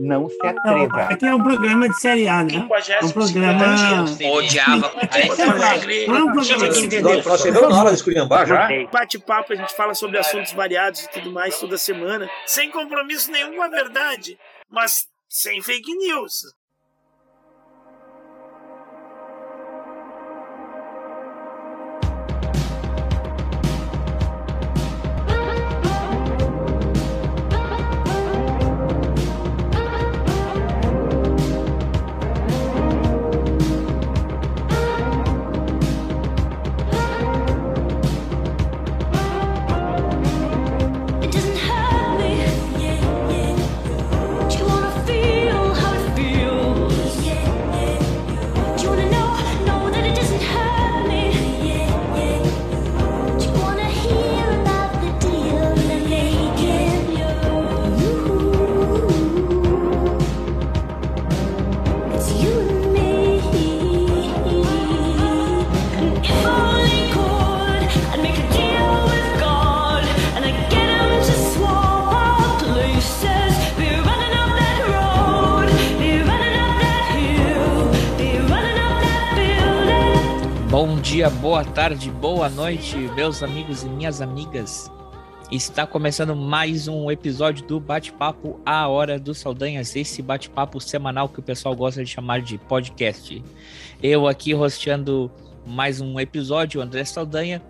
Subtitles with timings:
[0.00, 1.02] Não se Não, atreva.
[1.02, 2.54] aqui é um programa de série A, né?
[2.54, 4.04] É um programa.
[4.32, 4.92] Odiava.
[6.06, 7.24] Não é um Tinha que de entender.
[7.24, 8.68] Nós chegamos na hora de esculhambar já.
[8.92, 13.56] Bate-papo, a gente fala sobre assuntos variados e tudo mais toda semana, sem compromisso nenhum
[13.56, 14.38] com a verdade,
[14.70, 16.42] mas sem fake news.
[81.54, 84.90] Boa tarde, boa noite, meus amigos e minhas amigas.
[85.52, 91.38] Está começando mais um episódio do Bate-Papo A Hora dos Saldanhas, esse bate-papo semanal que
[91.38, 93.40] o pessoal gosta de chamar de podcast.
[94.02, 95.30] Eu aqui rosteando
[95.64, 97.62] mais um episódio, André Saldanha,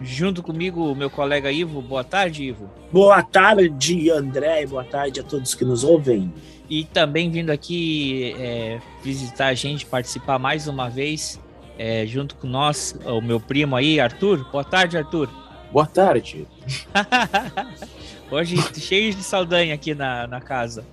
[0.00, 1.80] junto comigo meu colega Ivo.
[1.80, 2.68] Boa tarde, Ivo.
[2.90, 6.34] Boa tarde, André, boa tarde a todos que nos ouvem.
[6.68, 11.38] E também vindo aqui é, visitar a gente, participar mais uma vez,
[11.78, 14.44] é, junto com nós, o meu primo aí, Arthur.
[14.50, 15.28] Boa tarde, Arthur.
[15.72, 16.46] Boa tarde.
[18.30, 20.84] Hoje cheio de saldanha aqui na, na casa.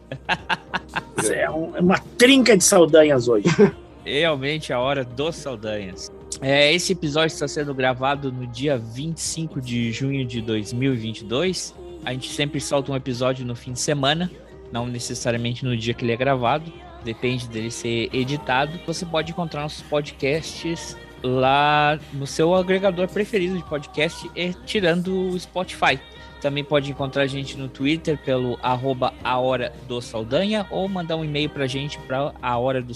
[1.29, 3.47] É, um- é uma trinca de saudanhas hoje.
[4.05, 6.11] Realmente a hora dos saldanhas.
[6.41, 11.73] É, esse episódio está sendo gravado no dia 25 de junho de 2022.
[12.05, 14.29] A gente sempre solta um episódio no fim de semana,
[14.71, 16.71] não necessariamente no dia que ele é gravado,
[17.05, 18.77] depende dele ser editado.
[18.85, 25.39] Você pode encontrar nossos podcasts lá no seu agregador preferido de podcast, e tirando o
[25.39, 25.99] Spotify.
[26.41, 31.15] Também pode encontrar a gente no Twitter pelo arroba a hora do Saldanha ou mandar
[31.15, 32.93] um e-mail pra gente para a hora do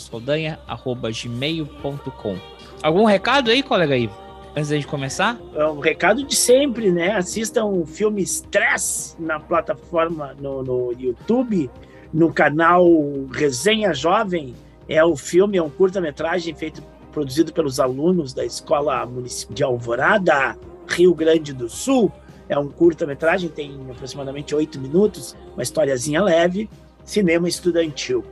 [0.68, 2.38] arroba gmail.com.
[2.84, 4.16] Algum recado aí, colega Ivo?
[4.56, 5.40] Antes gente começar?
[5.56, 7.16] É um recado de sempre, né?
[7.16, 11.70] Assistam o filme Stress na plataforma no, no YouTube,
[12.14, 12.86] no canal
[13.32, 14.54] Resenha Jovem.
[14.88, 16.82] É o filme, é um curta-metragem feito,
[17.12, 22.12] produzido pelos alunos da Escola Municipal de Alvorada, Rio Grande do Sul.
[22.48, 26.68] É um curta-metragem, tem aproximadamente oito minutos, uma historiazinha leve,
[27.06, 28.24] cinema estudantil.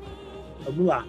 [0.66, 1.06] Vamos lá.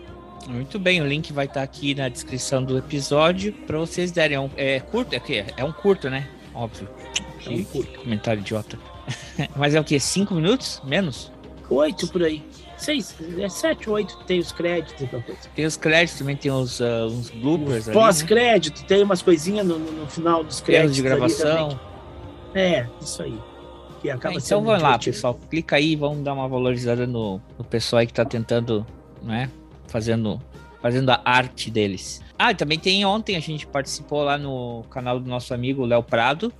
[0.47, 4.37] Muito bem, o link vai estar aqui na descrição do episódio para vocês derem.
[4.37, 5.15] É, um, é curto?
[5.15, 5.45] É, o quê?
[5.56, 6.29] é um curto, né?
[6.55, 6.89] Óbvio.
[7.47, 7.91] É um Que- curto.
[7.93, 8.79] que comentário idiota.
[9.56, 9.99] Mas é o quê?
[9.99, 10.81] Cinco minutos?
[10.85, 11.33] Menos?
[11.71, 12.43] Oito por aí.
[12.78, 15.41] Seis, é sete, oito, tem os créditos e tal coisa.
[15.55, 17.93] Tem os créditos, também tem os, ah, uns bloopers né?
[17.93, 20.97] Pós-crédito, tem umas coisinhas no, no- final dos Erros créditos.
[20.97, 21.81] de gravação.
[22.55, 23.38] É, isso aí.
[24.00, 25.34] Que É, acaba então sendo vamos lá, pessoal.
[25.50, 28.87] Clica aí, vamos dar uma valorizada no, no pessoal aí que tá tentando,
[29.22, 29.50] né?
[29.88, 30.41] Fazendo,
[30.81, 32.22] fazendo a arte deles.
[32.38, 36.03] Ah, e também tem ontem, a gente participou lá no canal do nosso amigo Léo
[36.05, 36.53] Prado.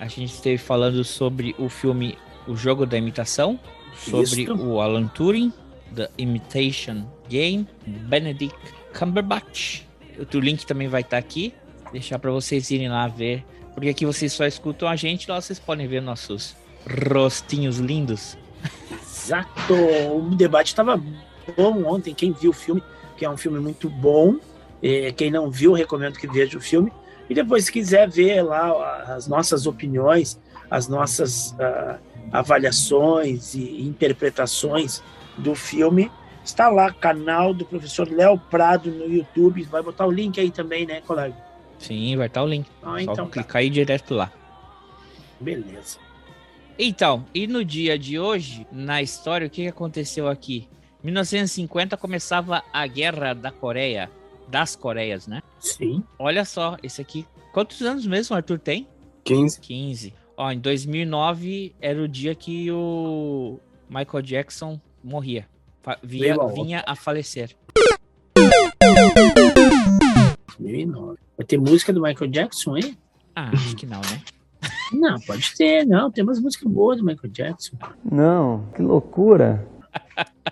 [0.00, 2.16] A gente esteve falando sobre o filme
[2.48, 3.60] O Jogo da Imitação,
[3.96, 4.54] sobre Isto.
[4.54, 5.52] o Alan Turing,
[5.94, 8.56] The Imitation Game, Benedict
[8.98, 9.82] Cumberbatch.
[10.18, 11.52] O link também vai estar aqui.
[11.92, 13.44] Deixar para vocês irem lá ver.
[13.74, 16.56] Porque aqui vocês só escutam a gente, lá vocês podem ver nossos
[17.10, 18.36] rostinhos lindos.
[19.02, 19.74] Exato.
[20.14, 20.96] O debate estava
[21.56, 22.14] bom ontem.
[22.14, 22.82] Quem viu o filme,
[23.16, 24.36] que é um filme muito bom.
[24.82, 26.92] É, quem não viu, recomendo que veja o filme.
[27.28, 30.40] E depois, se quiser ver lá as nossas opiniões,
[30.70, 31.98] as nossas ah,
[32.32, 35.02] avaliações e interpretações
[35.36, 36.10] do filme,
[36.44, 39.62] está lá, canal do professor Léo Prado no YouTube.
[39.64, 41.36] Vai botar o link aí também, né, colega?
[41.78, 42.66] Sim, vai estar o link.
[42.82, 43.32] Ah, Só então tá.
[43.32, 44.32] clicar aí direto lá.
[45.38, 45.98] Beleza.
[46.78, 50.68] Então, e no dia de hoje, na história, o que aconteceu aqui?
[51.02, 54.10] 1950 começava a Guerra da Coreia,
[54.48, 55.42] das Coreias, né?
[55.58, 56.02] Sim.
[56.18, 57.26] Olha só, esse aqui.
[57.52, 58.88] Quantos anos mesmo Arthur tem?
[59.24, 59.60] 15.
[59.60, 60.14] 15.
[60.36, 65.48] Ó, em 2009 era o dia que o Michael Jackson morria.
[65.82, 67.56] Fa- Vinha, vinha a falecer.
[70.58, 71.18] 2009.
[71.36, 72.96] Vai ter música do Michael Jackson aí?
[73.34, 74.22] Ah, acho que não, né?
[74.92, 76.10] Não, pode ter, não.
[76.12, 77.76] Tem umas músicas boas do Michael Jackson.
[78.04, 79.66] Não, que loucura.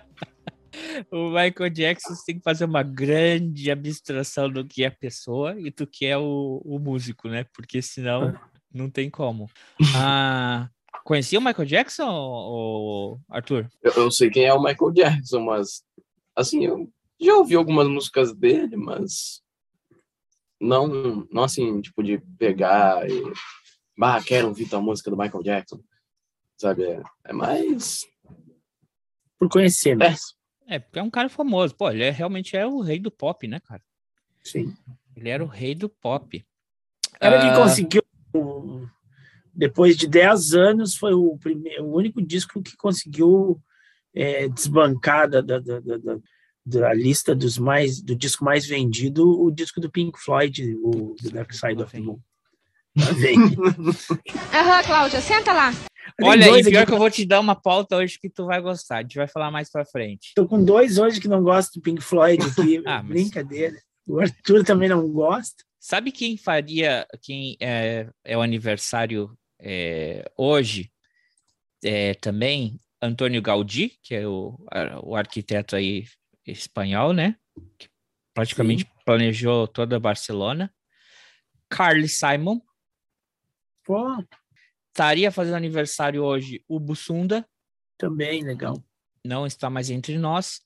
[1.10, 5.70] o Michael Jackson tem que fazer uma grande abstração do que é a pessoa e
[5.70, 7.46] do que é o, o músico, né?
[7.54, 8.34] Porque senão
[8.74, 9.48] não tem como.
[9.96, 10.68] Ah,
[11.04, 13.70] conhecia o Michael Jackson, ou, Arthur?
[13.82, 15.84] Eu, eu sei quem é o Michael Jackson, mas
[16.34, 16.90] assim, eu
[17.20, 19.42] já ouvi algumas músicas dele, mas
[20.60, 23.22] não, não assim, tipo, de pegar e.
[23.96, 25.80] Bah, quero ouvir tua música do Michael Jackson.
[26.56, 26.84] Sabe?
[26.84, 28.04] É, é mais.
[29.38, 30.34] Por conhecer mesmo.
[30.66, 31.76] É, porque é um cara famoso.
[31.76, 33.82] Pô, ele é, realmente é o rei do pop, né, cara?
[34.42, 34.74] Sim.
[35.14, 36.44] Ele era o rei do pop.
[37.20, 38.02] Era que Ah, conseguiu,
[39.54, 43.60] depois de 10 anos, foi o, primeiro, o único disco que conseguiu
[44.14, 49.80] é, desbancar da, da, da, da- lista dos mais, do disco mais vendido, o disco
[49.80, 52.18] do Pink Floyd, o The Dark Side of the Moon.
[54.52, 55.72] Aham, Cláudia, senta lá.
[56.22, 58.46] Olha, e dois pior aqui- que eu vou te dar uma pauta hoje que tu
[58.46, 58.98] vai gostar.
[58.98, 60.32] A gente vai falar mais pra frente.
[60.34, 62.82] Tô com dois hoje que não gostam do Pink Floyd aqui.
[62.86, 63.76] Ah, mas- Brincadeira.
[64.06, 65.64] O Arthur também não gosta.
[65.86, 70.90] Sabe quem faria, quem é, é o aniversário é, hoje
[71.84, 72.80] é, também?
[73.02, 76.06] Antônio Gaudí, que é o, a- o arquiteto aí
[76.46, 77.36] espanhol, né?
[77.78, 77.86] Que
[78.32, 80.74] praticamente planejou toda Barcelona.
[81.68, 82.62] Carly Simon.
[83.84, 84.24] Pô,
[84.88, 87.46] Estaria fazendo aniversário hoje o Bussunda,
[87.98, 88.82] também legal.
[89.22, 90.62] não está mais entre nós.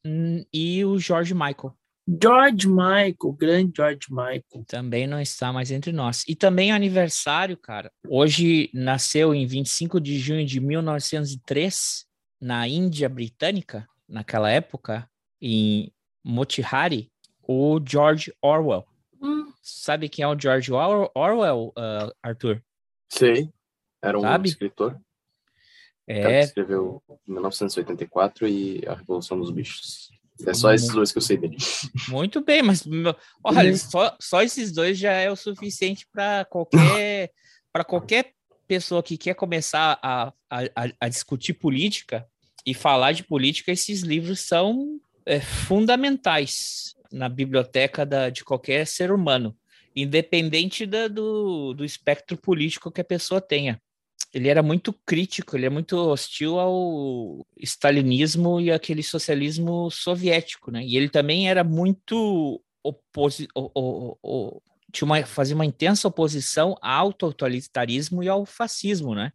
[0.54, 1.76] E o George Michael.
[2.22, 4.64] George Michael, grande George Michael.
[4.66, 6.24] Também não está mais entre nós.
[6.26, 7.92] E também aniversário, cara.
[8.08, 12.06] Hoje nasceu em 25 de junho de 1903,
[12.40, 15.08] na Índia Britânica, naquela época,
[15.40, 15.92] em
[16.24, 17.12] Motihari,
[17.42, 18.86] o George Orwell.
[19.60, 22.62] Sabe quem é o George Orwell, Orwell ah, Arthur?
[23.10, 23.52] Sei.
[24.00, 24.48] Era um Sabe?
[24.48, 24.92] escritor.
[24.92, 25.02] cara
[26.06, 30.07] que É, escreveu 1984 e A Revolução dos Bichos.
[30.46, 31.56] É só esses dois que eu sei dele.
[32.08, 32.84] muito bem, mas
[33.42, 33.76] olha, Uhum.
[33.76, 37.30] só, só esses dois já é o suficiente para qualquer
[37.72, 38.32] para qualquer
[38.66, 42.26] pessoa que quer começar a, a, a- a discutir política
[42.66, 49.10] e falar de política, esses livros são é, fundamentais na biblioteca da, de qualquer ser
[49.10, 49.56] humano,
[49.96, 53.80] independente da- do, do espectro político que a pessoa tenha.
[54.32, 60.84] Ele era muito crítico, ele é muito hostil ao stalinismo e aquele socialismo soviético, né?
[60.84, 66.76] E ele também era muito oposi o- o- o- tinha uma, fazia uma intensa oposição
[66.80, 69.32] ao totalitarismo e ao fascismo, né?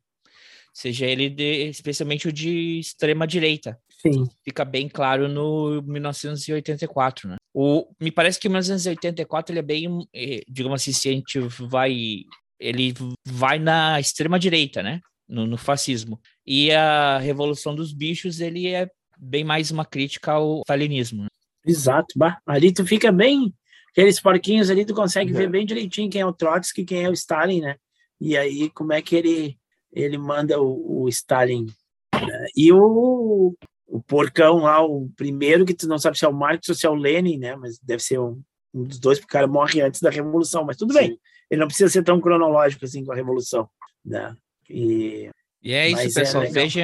[0.74, 4.28] Seja ele de, especialmente o de extrema direita Sim.
[4.44, 7.36] fica bem claro no 1984, né?
[7.54, 11.40] O, me parece que o 1984 ele é bem, eh, digamos assim, se a gente
[11.40, 12.24] vai,
[12.64, 12.94] ele
[13.28, 15.00] vai na extrema direita, né?
[15.28, 16.20] No, no fascismo.
[16.46, 21.24] E a Revolução dos Bichos ele é bem mais uma crítica ao stalinismo.
[21.24, 21.28] né?
[21.66, 22.08] Exato.
[22.18, 23.54] Bah, ali tu fica bem.
[23.92, 25.38] Aqueles porquinhos ali, tu consegue Uhum.
[25.38, 27.76] ver bem direitinho quem é o Trotsky quem é o Stalin, né?
[28.20, 29.58] E aí, como é que ele,
[29.92, 31.68] ele manda o, o Stalin.
[32.14, 32.46] né?
[32.56, 33.56] E o,
[33.88, 36.86] o porcão lá, o primeiro, que tu não sabe se é o Marx ou se
[36.86, 37.56] é o Lenin, né?
[37.56, 38.42] Mas deve ser um,
[38.74, 40.66] um dos dois, porque o cara morre antes da Revolução.
[40.66, 41.20] Mas tudo bem, Sim.
[41.50, 43.70] Ele não precisa ser tão cronológico assim com a Revolução.
[44.06, 44.36] Né?
[44.70, 45.30] E
[45.62, 46.44] E é isso, é pessoal.
[46.44, 46.54] legal.
[46.54, 46.84] vejam,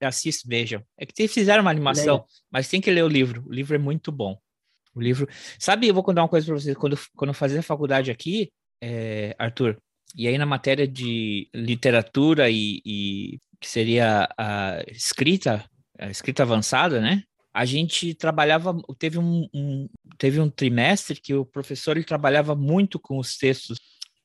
[0.00, 0.82] assistam, vejam.
[0.98, 2.26] É que te- fizeram uma animação, Legal.
[2.50, 3.44] mas tem que ler o livro.
[3.46, 4.38] O livro é muito bom.
[4.94, 5.28] O livro.
[5.58, 6.76] Sabe, eu vou contar uma coisa para vocês.
[6.76, 8.50] Quando, quando eu fazia faculdade aqui,
[8.82, 9.76] eh, Arthur,
[10.16, 15.64] e aí na matéria de literatura e, e que seria a escrita,
[15.98, 17.22] a escrita avançada, né?
[17.54, 22.98] A gente trabalhava, teve um, um- teve um trimestre que o professor ele trabalhava muito
[23.00, 23.78] com os textos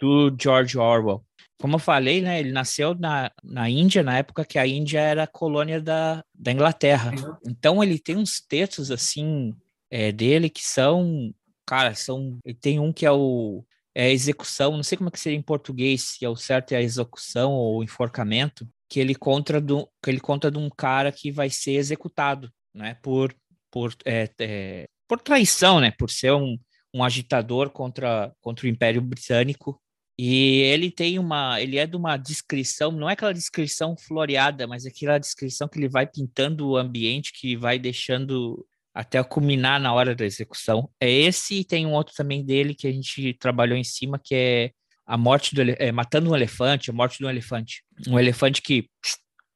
[0.04, 1.26] do George Orwell.
[1.58, 5.26] Como eu falei, né, ele nasceu na, na Índia, na época que a Índia era
[5.26, 7.14] colônia da, da Inglaterra.
[7.48, 9.56] Então ele tem uns textos assim
[9.90, 11.34] é, dele que são,
[11.66, 12.38] cara, são.
[12.60, 13.64] Tem um que é o
[13.96, 16.78] é execução, não sei como é que seria em português, se é o certo é
[16.78, 21.32] a execução ou enforcamento, que ele conta do, que ele conta de um cara que
[21.32, 23.34] vai ser executado, né, por
[23.72, 26.58] por é, é, por traição, né, por ser um,
[26.94, 29.80] um agitador contra contra o Império Britânico
[30.18, 34.86] e ele tem uma, ele é de uma descrição, não é aquela descrição floreada, mas
[34.86, 39.92] é aquela descrição que ele vai pintando o ambiente, que vai deixando até culminar na
[39.92, 40.90] hora da execução.
[41.00, 44.36] É esse e tem um outro também dele que a gente trabalhou em cima, que
[44.36, 44.72] é
[45.06, 47.84] a morte do é, matando um elefante, a morte de um elefante.
[48.08, 48.88] Um elefante que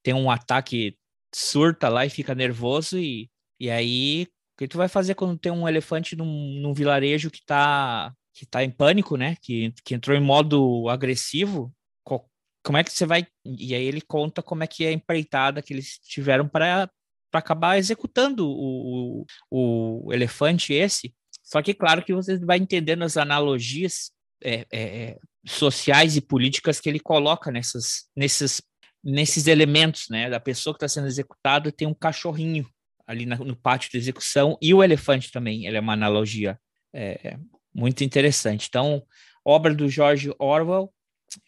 [0.02, 0.98] tem um ataque
[1.34, 5.52] surta lá e fica nervoso e, e aí o que tu vai fazer quando tem
[5.52, 9.36] um elefante num, num vilarejo que tá que tá em pânico, né?
[9.42, 11.74] Que, que entrou em modo agressivo.
[12.04, 12.30] Co-
[12.64, 13.26] Como é que você vai?
[13.44, 16.88] E aí ele conta como é que é a empreitada que eles tiveram para
[17.34, 21.16] acabar executando o, o, o elefante esse.
[21.44, 24.12] Só que, claro, que você vai entendendo as analogias
[24.44, 25.18] é, é,
[25.48, 28.62] sociais e políticas que ele coloca nessas, nesses,
[29.04, 30.30] nesses elementos, né?
[30.30, 32.70] Da pessoa que está sendo executada tem um cachorrinho
[33.08, 35.66] ali na, no pátio de execução e o elefante também.
[35.66, 36.60] Ele é uma analogia
[36.94, 37.36] é,
[37.78, 38.68] muito interessante.
[38.68, 39.04] Então,
[39.46, 40.92] obra do George Orwell,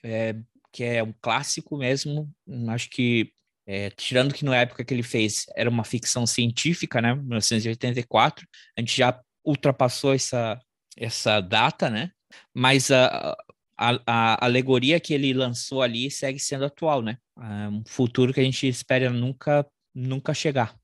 [0.04, 0.36] é,
[0.72, 2.30] que é um clássico mesmo.
[2.70, 3.34] Acho que
[3.66, 7.16] é, tirando que na época que ele fez era uma ficção científica, né?
[7.16, 10.60] 1984, a gente já ultrapassou essa
[10.96, 12.12] essa data, né?
[12.54, 13.36] Mas a,
[13.78, 17.18] a, a, alegoria que ele lançou ali segue sendo atual, né?
[17.40, 20.76] É um futuro que a gente espera nunca, nunca chegar.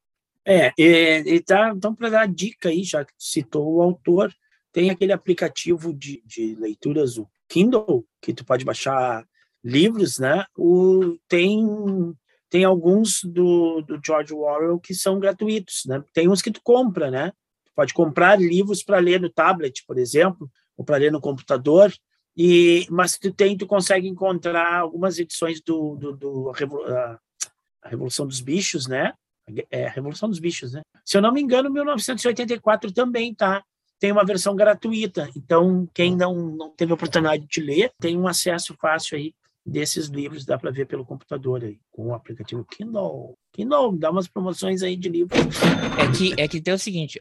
[0.45, 4.33] É, e, e tá, então para dar dica aí, já que citou o autor,
[4.75, 9.25] tem aquele aplicativo de, de leituras, o Kindle, que tu pode baixar
[9.63, 10.45] livros, né?
[10.57, 11.65] O, tem
[12.49, 16.03] tem alguns do, do George Orwell que são gratuitos, né?
[16.13, 17.31] Tem uns que tu compra, né?
[17.65, 21.93] Tu pode comprar livros para ler no tablet, por exemplo, ou para ler no computador,
[22.35, 27.19] e, mas tu tem, tu consegue encontrar algumas edições do, do, do a,
[27.81, 29.13] a Revolução dos Bichos, né?
[29.71, 30.81] É, Revolução dos Bichos, né?
[31.05, 33.63] Se eu não me engano, 1984 também tá.
[33.99, 35.29] Tem uma versão gratuita.
[35.35, 39.33] Então, quem não, não teve a oportunidade de ler, tem um acesso fácil aí
[39.65, 43.35] desses livros, dá para ver pelo computador aí, com o aplicativo Kindle.
[43.51, 45.39] Kindle, dá umas promoções aí de livros.
[45.99, 47.19] É que, é que tem o seguinte,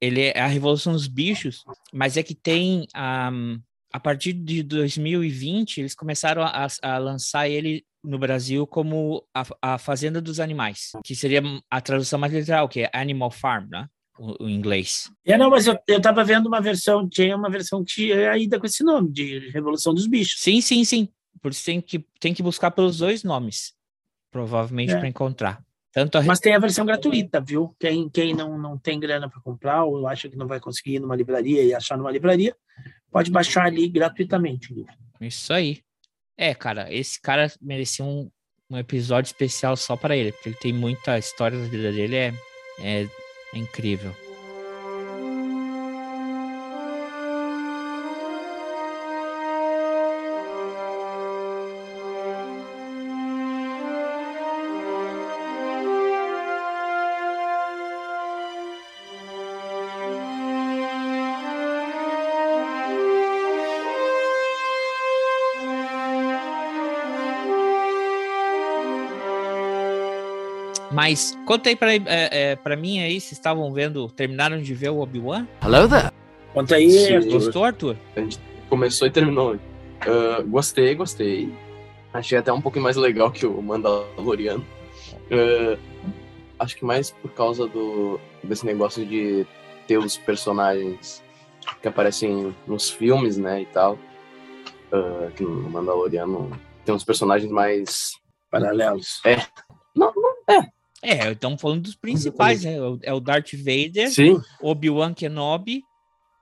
[0.00, 3.60] ele é a Revolução dos Bichos, mas é que tem um,
[3.92, 9.78] a partir de 2020, eles começaram a, a lançar ele no Brasil como a, a,
[9.78, 13.88] Fazenda dos Animais, que seria a tradução mais literal, que é Animal Farm, né?
[14.18, 15.10] O, o inglês.
[15.24, 18.58] É, não, mas eu, eu tava vendo uma versão, tinha uma versão que tinha ainda
[18.58, 20.40] com esse nome, de Revolução dos Bichos.
[20.40, 21.08] Sim, sim, sim.
[21.42, 23.74] Por isso tem que, tem que buscar pelos dois nomes,
[24.30, 24.98] provavelmente, é.
[24.98, 25.62] para encontrar.
[25.92, 26.22] Tanto a...
[26.22, 27.74] Mas tem a versão gratuita, viu?
[27.78, 31.00] Quem, quem não, não tem grana para comprar ou acha que não vai conseguir ir
[31.00, 32.54] numa livraria e achar numa livraria,
[33.10, 34.74] pode baixar ali gratuitamente.
[35.20, 35.80] Isso aí.
[36.36, 38.30] É, cara, esse cara merecia um,
[38.68, 42.34] um episódio especial só para ele, porque ele tem muita história da vida dele, é,
[42.80, 43.08] é,
[43.54, 44.14] é incrível.
[70.96, 74.88] Mas conta aí pra, é, é, pra mim aí, vocês estavam vendo, terminaram de ver
[74.88, 75.46] o Obi-Wan?
[75.62, 76.10] Hello there.
[76.54, 77.98] Conta aí, Sim, Gostou, Arthur?
[78.16, 79.56] A gente começou e terminou.
[79.56, 81.52] Uh, gostei, gostei.
[82.14, 84.64] Achei até um pouquinho mais legal que o Mandaloriano.
[85.30, 85.78] Uh,
[86.58, 89.46] acho que mais por causa do, desse negócio de
[89.86, 91.22] ter os personagens
[91.82, 93.98] que aparecem nos filmes, né, e tal.
[94.90, 98.12] Uh, que no Mandaloriano tem uns personagens mais...
[98.50, 99.20] Paralelos.
[99.26, 99.44] É.
[99.94, 100.75] Não, não é.
[101.08, 102.76] É, estamos falando dos principais, né?
[103.02, 104.10] É o Darth Vader.
[104.60, 105.84] Obi-Wan Kenobi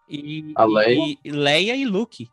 [0.09, 1.18] e, A Leia.
[1.25, 2.28] e Leia e Luke.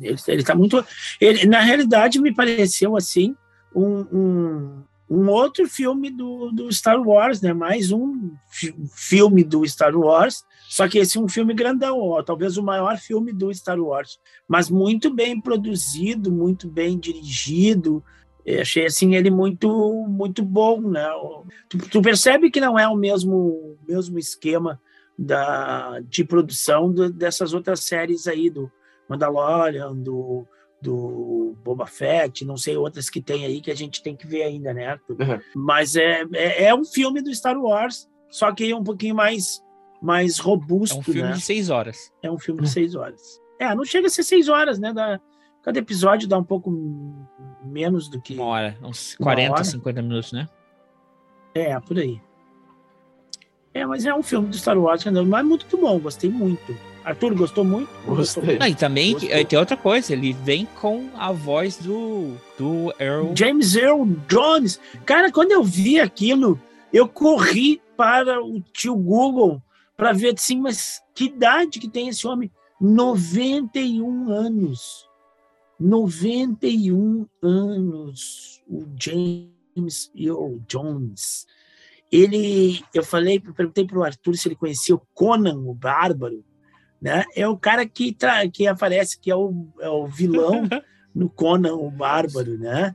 [0.00, 0.84] Ele, ele tá muito.
[1.18, 3.34] Ele, na realidade, me pareceu assim
[3.74, 7.54] um, um, um outro filme do, do Star Wars, né?
[7.54, 12.22] Mais um fi- filme do Star Wars, só que esse é um filme grandão, ó,
[12.22, 18.04] talvez o maior filme do Star Wars, mas muito bem produzido, muito bem dirigido.
[18.56, 19.68] Eu achei assim ele muito
[20.08, 21.06] muito bom, né?
[21.68, 24.80] Tu, tu percebe que não é o mesmo mesmo esquema
[25.18, 28.70] da de produção do- dessas outras séries aí do
[29.08, 30.46] Mandalorian, do,
[30.80, 34.44] do Boba Fett, não sei outras que tem aí que a gente tem que ver
[34.44, 34.98] ainda, né?
[35.08, 35.40] Uhum.
[35.54, 39.62] Mas é, é, é um filme do Star Wars, só que é um pouquinho mais,
[40.00, 41.32] mais robusto, É um filme né?
[41.32, 42.10] de seis horas.
[42.22, 43.20] É um filme de seis horas.
[43.58, 44.92] É, não chega a ser seis horas, né?
[44.92, 45.20] Dá,
[45.62, 46.70] cada episódio dá um pouco
[47.64, 48.34] menos do que.
[48.34, 49.64] Uma hora, uns Uma 40, hora?
[49.64, 50.48] 50 minutos, né?
[51.54, 52.20] É, por aí.
[53.72, 56.76] É, mas é um filme do Star Wars, mas é muito bom, gostei muito.
[57.04, 57.88] Arthur, gostou muito?
[58.04, 58.58] Gostei.
[58.58, 59.30] Não, e também Gostou.
[59.30, 63.32] eh, tem outra coisa, ele vem com a voz do, do Earl.
[63.34, 64.80] James Earl Jones.
[65.06, 66.60] Cara, quando eu vi aquilo,
[66.92, 69.62] eu corri para o tio Google
[69.96, 72.50] para ver assim, mas que idade que tem esse homem?
[72.80, 75.08] 91 anos.
[75.80, 78.62] 91 anos.
[78.68, 81.46] O James Earl Jones.
[82.12, 86.44] Ele, eu falei, perguntei para o Arthur se ele conhecia o Conan, o Bárbaro,
[87.00, 87.24] né?
[87.34, 90.68] É o cara que, tra- que aparece, que é o, é o vilão
[91.14, 92.94] no Conan o Bárbaro, né?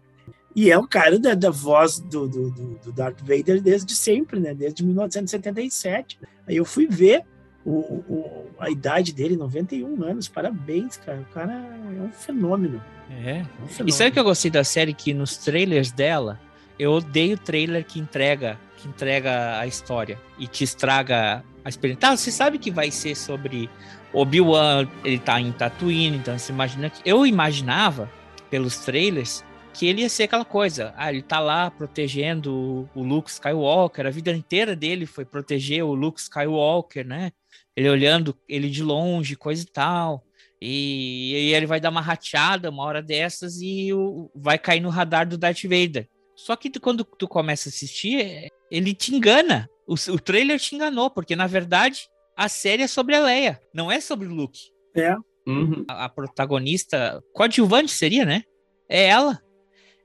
[0.56, 4.40] E é o cara da, da voz do, do, do, do Darth Vader desde sempre,
[4.40, 4.54] né?
[4.54, 6.20] Desde 1977.
[6.48, 7.26] Aí eu fui ver
[7.66, 7.72] o,
[8.08, 10.28] o- a idade dele, 91 anos.
[10.28, 11.20] Parabéns, cara.
[11.22, 12.82] O cara é um fenômeno.
[13.10, 13.38] É.
[13.40, 13.92] É um E fenômeno.
[13.98, 14.94] sabe o que eu gostei da série?
[14.94, 16.40] Que nos trailers dela,
[16.80, 22.02] eu odeio trailer que entrega, que entrega a história e te estraga a experiência.
[22.02, 23.70] Tá, você sabe que vai ser sobre
[24.14, 27.02] Obi-Wan, ele tá em Tatooine, então você imagina que.
[27.04, 28.10] Eu imaginava,
[28.50, 29.44] pelos trailers,
[29.74, 30.94] que ele ia ser aquela coisa.
[30.96, 35.84] Ah, ele tá lá protegendo o- o Luke Skywalker, a vida inteira dele foi proteger
[35.84, 37.32] o Luke Skywalker, né?
[37.76, 40.24] Ele olhando ele de longe, coisa e tal.
[40.62, 44.90] E, e ele vai dar uma rateada uma hora dessas e o- vai cair no
[44.90, 46.08] radar do Darth Vader.
[46.36, 49.70] Só que tu- quando tu começa a assistir, é, ele te engana.
[49.86, 53.92] O, o trailer te enganou, porque na verdade a série é sobre a Leia, não
[53.92, 54.60] é sobre o Luke.
[54.96, 55.16] É.
[55.48, 55.84] Uhum.
[55.88, 58.44] A, a protagonista coadjuvante seria, né?
[58.90, 59.40] É ela.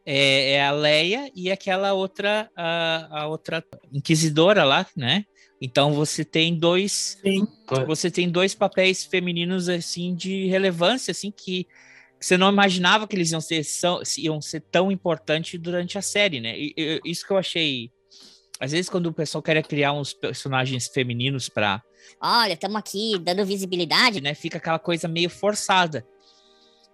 [0.05, 5.25] É, é a Leia e aquela outra, a, a outra inquisidora lá, né?
[5.61, 7.47] Então você tem dois Sim.
[7.87, 11.67] você tem dois papéis femininos assim de relevância assim que
[12.19, 16.39] você não imaginava que eles iam ser, são, iam ser tão importantes durante a série,
[16.41, 16.59] né?
[16.59, 17.91] E, e- isso que eu achei.
[18.61, 21.83] Às vezes, quando o pessoal quer criar uns personagens femininos para,
[22.21, 24.21] Olha, estamos aqui dando visibilidade.
[24.21, 26.07] né, fica aquela coisa meio forçada.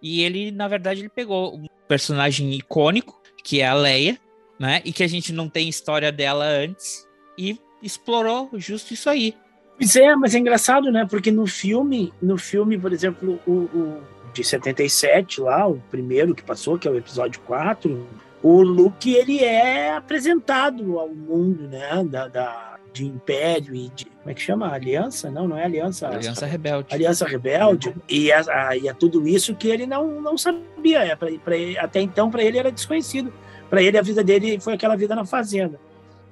[0.00, 4.16] E ele, na verdade, ele pegou um personagem icônico, que é a Leia,
[4.60, 4.80] né?
[4.84, 7.04] E que a gente não tem história dela antes,
[7.36, 9.34] e explorou justo isso aí.
[9.78, 11.06] Pois é, mas é engraçado, né?
[11.08, 14.02] Porque no filme, no filme, por exemplo, o, o
[14.32, 18.06] de 77 lá, o primeiro que passou, que é o episódio 4,
[18.42, 22.04] o Luke ele é apresentado ao mundo, né?
[22.04, 24.06] Da, da- de Império e de.
[24.06, 24.72] Como é que chama?
[24.72, 25.30] Aliança?
[25.30, 26.08] Não, não é Aliança.
[26.08, 26.94] Aliança Rebelde.
[26.94, 27.94] Aliança Rebelde.
[28.08, 31.00] E é, a- e é tudo isso que ele não, não sabia.
[31.04, 33.30] É pra, pra ele- até então, para ele era desconhecido.
[33.68, 35.78] Para ele, a vida dele foi aquela vida na fazenda.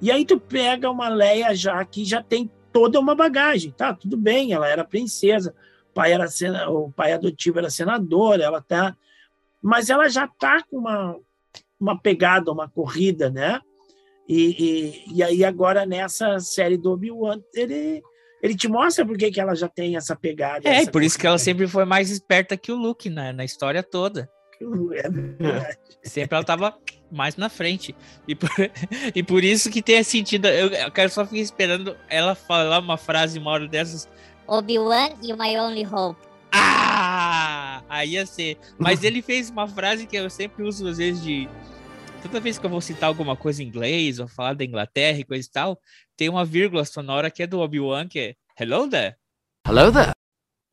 [0.01, 3.93] E aí tu pega uma Leia já que já tem toda uma bagagem, tá?
[3.93, 5.55] Tudo bem, ela era princesa,
[5.89, 8.95] o pai era sena, o pai adotivo era senador, ela tá,
[9.61, 11.17] mas ela já tá com uma
[11.79, 13.59] uma pegada, uma corrida, né?
[14.27, 18.01] E, e, e aí agora nessa série do Obi-Wan, ele
[18.41, 20.67] ele te mostra por que ela já tem essa pegada.
[20.67, 23.45] É, essa por isso que ela sempre foi mais esperta que o Luke na, na
[23.45, 24.29] história toda.
[24.93, 25.77] É verdade.
[26.01, 26.77] Sempre ela tava
[27.15, 27.95] mais na frente.
[28.27, 28.49] E por,
[29.15, 30.47] e por isso que tem sentido.
[30.47, 34.07] Eu, eu quero só ficar esperando ela falar uma frase uma hora dessas.
[34.47, 36.19] Obi-Wan e My Only Hope.
[36.51, 37.83] Ah!
[37.89, 38.57] Aí ia ser.
[38.77, 41.49] Mas ele fez uma frase que eu sempre uso às vezes de.
[42.21, 45.23] Toda vez que eu vou citar alguma coisa em inglês ou falar da Inglaterra e
[45.23, 45.79] coisa e tal,
[46.17, 49.15] tem uma vírgula sonora que é do Obi-Wan, que é Hello there.
[49.67, 50.11] Hello there.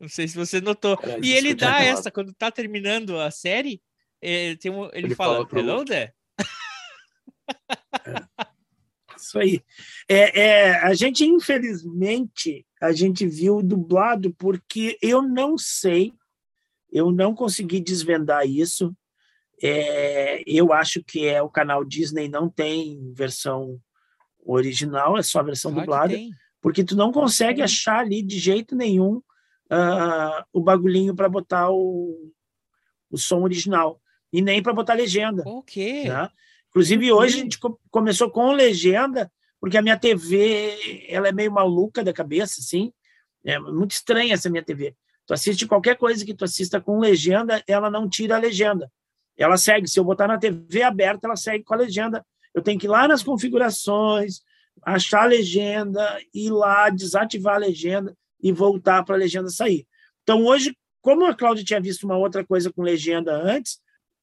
[0.01, 0.99] Não sei se você notou.
[1.23, 3.83] E ele dá essa, quando tá terminando a série,
[4.23, 6.13] eh, tem um- ele, Ele fala, fala pro Hello there.
[9.33, 9.63] Isso aí.
[10.09, 16.13] É, é, a gente, infelizmente, a gente viu dublado porque eu não sei,
[16.93, 18.95] eu não consegui desvendar isso.
[19.63, 23.81] É, eu acho que é o canal Disney não tem versão
[24.45, 26.19] original, é só a versão Claro dublada,
[26.61, 27.65] porque tu não consegue tem.
[27.65, 29.23] achar ali de jeito nenhum
[29.71, 32.33] ah, o bagulhinho para botar o,
[33.09, 34.01] o som original
[34.33, 35.45] e nem para botar legenda.
[35.47, 36.05] O quê?
[36.07, 36.29] Né?
[36.73, 39.31] Inclusive, hoje a gente co- começou com legenda,
[39.61, 42.91] porque a minha TV ela é meio maluca da cabeça, assim.
[43.45, 44.95] É muito estranha essa minha TV.
[45.27, 48.91] Tu assiste qualquer coisa que tu assista com legenda, ela não tira a legenda.
[49.37, 49.87] Ela segue.
[49.87, 52.25] Se eu botar na TV aberta, ela segue com a legenda.
[52.55, 54.41] Eu tenho que ir lá nas configurações,
[54.83, 59.87] achar a legenda, ir lá, desativar a legenda e voltar para a legenda sair.
[60.23, 63.79] Então, hoje, como a Cláudia tinha visto uma outra coisa com legenda antes,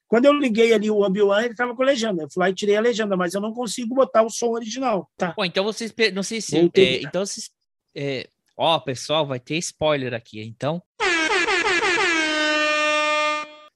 [0.09, 2.23] quando eu liguei ali o Obi-Wan, ele estava com legenda.
[2.23, 5.07] Eu fui lá e tirei a legenda, mas eu não consigo botar o som original.
[5.15, 5.33] Tá.
[5.37, 5.93] Bom, então vocês.
[6.13, 6.57] Não sei se.
[6.57, 7.51] É, então vocês.
[7.95, 10.41] é, ó, pessoal, vai ter spoiler aqui.
[10.41, 10.81] Então.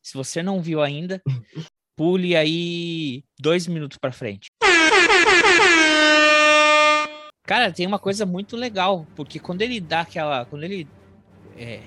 [0.01, 1.21] Se você não viu ainda,
[1.95, 4.47] pule aí dois minutos pra frente.
[7.45, 10.45] Cara, tem uma coisa muito legal, porque quando ele dá aquela.
[10.45, 10.87] Quando ele.
[11.55, 11.83] é,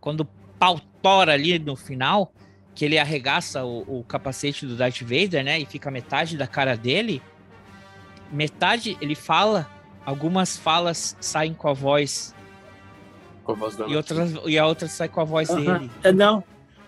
[0.00, 2.30] quando o pau tora ali no final,
[2.74, 5.60] que ele arregaça o, o capacete do Darth Vader, né?
[5.60, 7.22] E fica metade da cara dele.
[8.32, 9.68] Metade ele fala,
[10.04, 12.34] algumas falas saem com a voz
[13.44, 15.78] Com a voz da e outras e a outra sai com a voz Aham.
[15.78, 15.90] dele.
[16.02, 16.42] É, Não,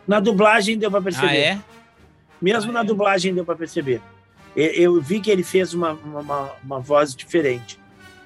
[0.09, 1.27] na dublagem deu para perceber.
[1.29, 1.61] Ah, é?
[2.43, 2.85] Mesmo Ah, na é?
[2.85, 4.01] dublagem deu para perceber.
[4.57, 7.79] E- Eu vi que ele fez uma, uma, uma- uma voz diferente.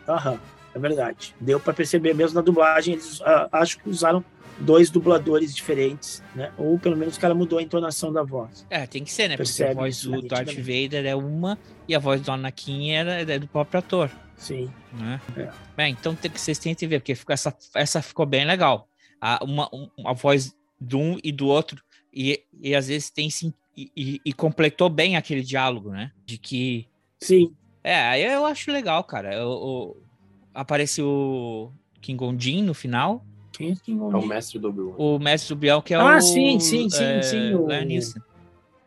[0.09, 0.39] Aham,
[0.75, 1.35] é verdade.
[1.41, 2.95] Deu para perceber mesmo na dublagem.
[2.95, 4.25] Eles ah, acho que usaram
[4.61, 6.53] dois dubladores diferentes, né?
[6.59, 8.67] Ou pelo menos o cara mudou a entonação da voz.
[8.71, 9.37] É, tem que ser, né?
[9.37, 10.55] Porque Percebe a voz do Darth.
[10.55, 14.71] Vader é uma e a voz do Anakin era, é do próprio ator, Sim.
[14.93, 15.21] né?
[15.37, 15.51] É.
[15.77, 18.87] Bem, então tem que vocês têm que ver, porque essa, essa ficou bem legal.
[19.21, 23.29] A, uma, um- a voz de um e do outro, e, e às vezes tem
[23.31, 26.11] sim, e, e- e completou bem aquele diálogo, né?
[26.25, 26.87] De que.
[27.21, 27.55] Sim.
[27.83, 29.47] É, eu acho legal, cara.
[29.47, 29.53] O,
[29.91, 30.03] o-
[30.53, 31.71] aparece o
[32.01, 33.25] King Jin no final.
[33.61, 34.95] Quem é que É o mestre do Obi-Wan.
[34.97, 36.21] O mestre do Biel, que é Ah, o.
[36.23, 38.21] sim, sim, sim, é, sim, o- Liam Neeson.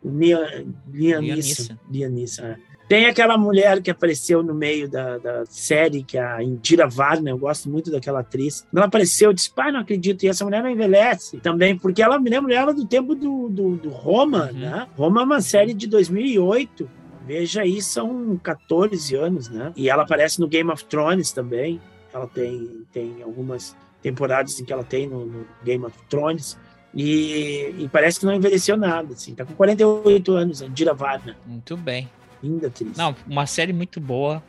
[0.03, 1.77] O Lia- Liam Liam Neeson.
[1.91, 2.57] Liam Neeson, é.
[2.89, 7.29] Tem aquela mulher que apareceu no meio da, da série, que é a Indira Varna,
[7.29, 8.67] eu gosto muito daquela atriz.
[8.75, 12.19] Ela apareceu, eu disse, pai, não acredito, e essa mulher não envelhece também, porque ela
[12.19, 14.59] me lembra ela do tempo do, do, do Roma, Uhum.
[14.59, 14.87] né?
[14.97, 16.89] Roma é uma série de 2008,
[17.25, 19.71] veja aí, são 14 anos, né?
[19.77, 21.79] E ela aparece no Game of Thrones também,
[22.13, 26.55] ela tem, tem algumas temporadas em que ela tem no, no Game of Thrones,
[26.93, 31.35] e, e parece que não envelheceu nada, assim, tá com 48 anos, a Indira Varna,
[31.47, 32.07] Muito bem.
[32.43, 32.95] linda atriz.
[32.95, 34.43] Não, uma série muito boa.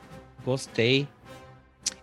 [0.45, 1.09] Gostei.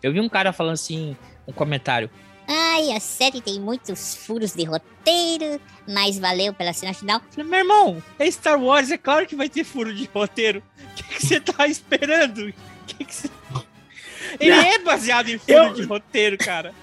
[0.01, 1.15] Eu vi um cara falando assim,
[1.47, 2.09] um comentário.
[2.47, 7.21] Ai, a série tem muitos furos de roteiro, mas valeu pela cena final.
[7.29, 10.63] Falei, meu irmão, é Star Wars, é claro que vai ter furo de roteiro.
[10.91, 12.47] O que, você tá esperando?
[12.49, 12.53] O
[12.87, 13.29] Que que você...
[14.39, 14.61] Ele Não.
[14.61, 16.73] é baseado em furo Eu- de roteiro, cara.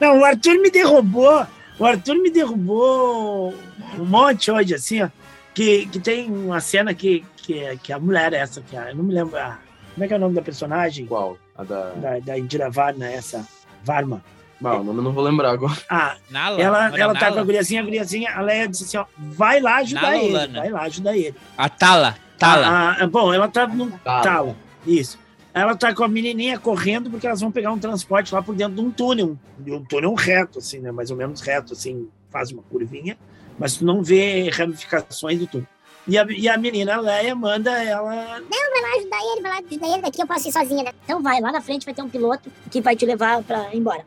[0.00, 1.46] Não, o Arthur me derrubou.
[1.78, 3.54] O Arthur me derrubou
[3.98, 5.08] um monte hoje, assim, ó.
[5.54, 9.04] Que, que tem uma cena que, que, que a mulher essa, que a, eu não
[9.04, 9.36] me lembro.
[9.38, 9.58] a-
[9.94, 11.06] como é que é o nome da personagem?
[11.06, 11.38] Qual?
[11.56, 11.90] A da.
[11.90, 13.46] Da, da Indira Varna, essa.
[13.84, 14.22] Varma.
[14.60, 15.76] Bah, o nome eu não vou lembrar agora.
[15.90, 17.34] Ah, Nala, ela, ela tá Nala?
[17.34, 20.32] com a guriazinha, a guriazinha, a Leia disse assim, ó, vai lá ajudar Nala ele.
[20.32, 20.60] Lana?
[20.60, 21.34] Vai lá ajudar ele.
[21.58, 22.16] A Tala.
[22.38, 22.66] Tala.
[22.66, 24.22] Ah, ah, bom, ela tá no Tala.
[24.22, 24.56] tala.
[24.86, 25.18] Isso.
[25.54, 28.74] Ela tá com a menininha correndo porque elas vão pegar um transporte lá por dentro
[28.74, 29.38] de um túnel.
[29.64, 30.90] E um túnel reto, assim, né?
[30.90, 33.16] Mais ou menos reto, assim, faz uma curvinha,
[33.58, 35.68] mas tu não vê ramificações do túnel.
[36.06, 38.10] E a, e a menina Leia manda ela.
[38.10, 40.92] vai lá ajudar ele, vai lá ajudar ele, daqui eu posso ir sozinha, né?
[41.04, 43.78] Então vai, lá na frente vai ter um piloto que vai te levar pra ir
[43.78, 44.04] embora.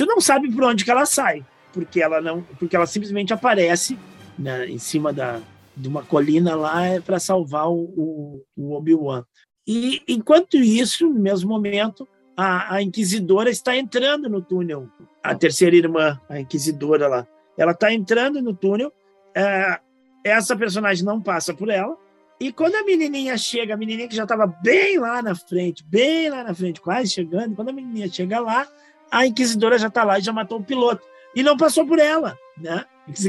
[0.00, 2.40] Tu não sabe por onde que ela sai, porque ela não.
[2.58, 3.98] Porque ela simplesmente aparece
[4.38, 5.42] né, em cima da,
[5.76, 9.26] de uma colina lá é para salvar o, o, o Obi-Wan.
[9.72, 14.88] E enquanto isso, no mesmo momento, a, a Inquisidora está entrando no túnel.
[15.22, 17.24] A terceira irmã, a Inquisidora lá,
[17.56, 18.92] ela está entrando no túnel.
[19.32, 19.78] é,
[20.24, 21.96] essa personagem não passa por ela.
[22.40, 26.28] E quando a menininha chega, a menininha que já estava bem lá na frente, bem
[26.30, 28.66] lá na frente, quase chegando, quando a menininha chega lá,
[29.08, 31.06] a Inquisidora já está lá e já matou o piloto.
[31.32, 32.84] E não passou por ela, né?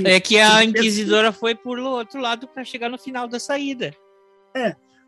[0.06, 0.64] É que a.
[0.64, 3.96] Inquisidora foi por outro lado para chegar no final da saída.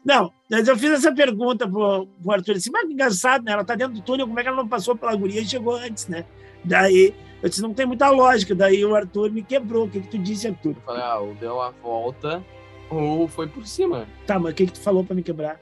[0.06, 3.54] Não, mas eu fiz essa pergunta pro, pro Arthur, assim, mas engraçado, né?
[3.54, 5.76] Ela tá dentro do túnel, como é que ela não passou pela guria e chegou
[5.76, 6.26] antes, né?
[6.63, 8.56] Daí, eu disse, não tem muita lógica.
[8.56, 9.86] Daí o Arthur me quebrou.
[9.86, 10.72] O que, que tu disse, Arthur?
[10.72, 12.44] Eu falei, ah, ou deu a volta
[12.89, 14.08] ou foi por cima.
[14.26, 15.60] Tá, mas o que, que tu falou pra me quebrar?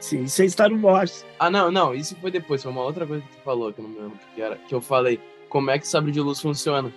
[0.00, 1.24] Sim, isso é Star Wars.
[1.38, 3.84] Ah, não, não, isso foi depois, foi uma outra coisa que tu falou, que eu
[3.84, 4.56] não me lembro o que era.
[4.56, 6.92] Que eu falei, como é que sabre de luz funciona?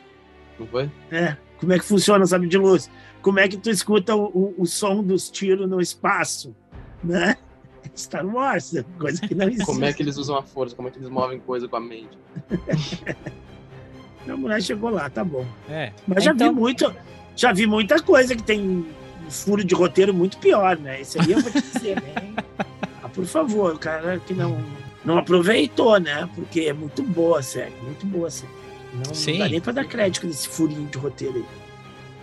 [0.60, 0.90] Não foi?
[1.10, 2.92] É, como é que funciona, sabe, de luz?
[3.22, 6.56] Como é que tu escuta o, o, o som dos tiros no espaço,
[7.04, 7.36] né?
[7.98, 9.66] Star Wars, coisa que não existe.
[9.66, 11.80] Como é que eles usam a força, como é que eles movem coisa com a
[11.82, 12.18] mente.
[14.30, 15.46] A mulher chegou lá, tá bom.
[15.68, 15.92] É.
[16.08, 16.96] Mas já Então- vi muito,
[17.36, 18.86] já vi muita coisa que tem um
[19.30, 21.02] furo de roteiro muito pior, né?
[21.02, 22.14] Esse aí eu vou te dizer, né?
[23.04, 24.64] Ah, por favor, o cara que não,
[25.04, 26.30] não aproveitou, né?
[26.36, 28.52] Porque é muito boa a série, muito boa a série.
[28.94, 29.32] Não, Sim.
[29.34, 31.46] não dá nem pra dar crédito nesse furinho de roteiro aí.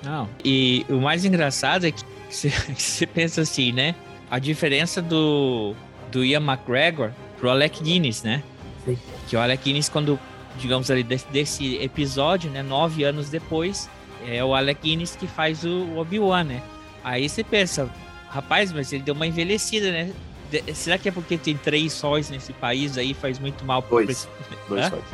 [0.04, 0.28] Não.
[0.44, 3.94] E o mais engraçado é que você pensa assim, né?
[4.30, 5.74] A diferença do,
[6.12, 8.42] do Ian McGregor pro Alec Guinness, né?
[8.84, 8.98] Sim.
[9.28, 10.18] Que o Alec Guinness, quando,
[10.58, 12.62] digamos ali, desse, desse episódio, né?
[12.62, 13.88] Nove anos depois,
[14.26, 16.62] é o Alec Guinness que faz o Obi-Wan, né?
[17.02, 17.88] Aí você pensa,
[18.28, 20.12] rapaz, mas ele deu uma envelhecida, né?
[20.50, 24.04] De- será que é porque tem três sóis nesse país aí faz muito mal pro
[24.04, 24.28] Dois.
[24.68, 24.90] Dois Hã?
[24.90, 25.04] sóis.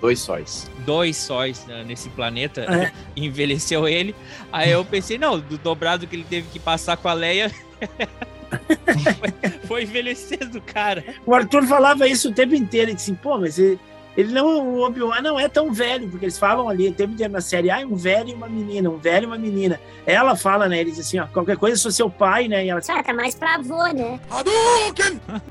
[0.00, 0.70] Dois sóis.
[0.86, 2.92] dois sóis né, nesse planeta, É.
[3.16, 4.14] envelheceu ele.
[4.52, 7.50] Aí eu pensei, não, do dobrado que ele teve que passar com a Leia,
[9.18, 11.04] foi, foi envelhecendo, cara.
[11.26, 13.78] O Arthur falava isso o tempo inteiro, ele disse, assim, pô, mas ele,
[14.16, 17.32] ele não, o Obi-Wan não é tão velho, porque eles falam ali o tempo inteiro
[17.32, 19.80] na série, ah, um velho e uma menina, um velho e uma menina.
[20.04, 22.68] Ela fala, né, ele diz assim, ó, qualquer coisa eu sou seu pai, né, e
[22.68, 24.18] ela Só tá mais pra avô, né?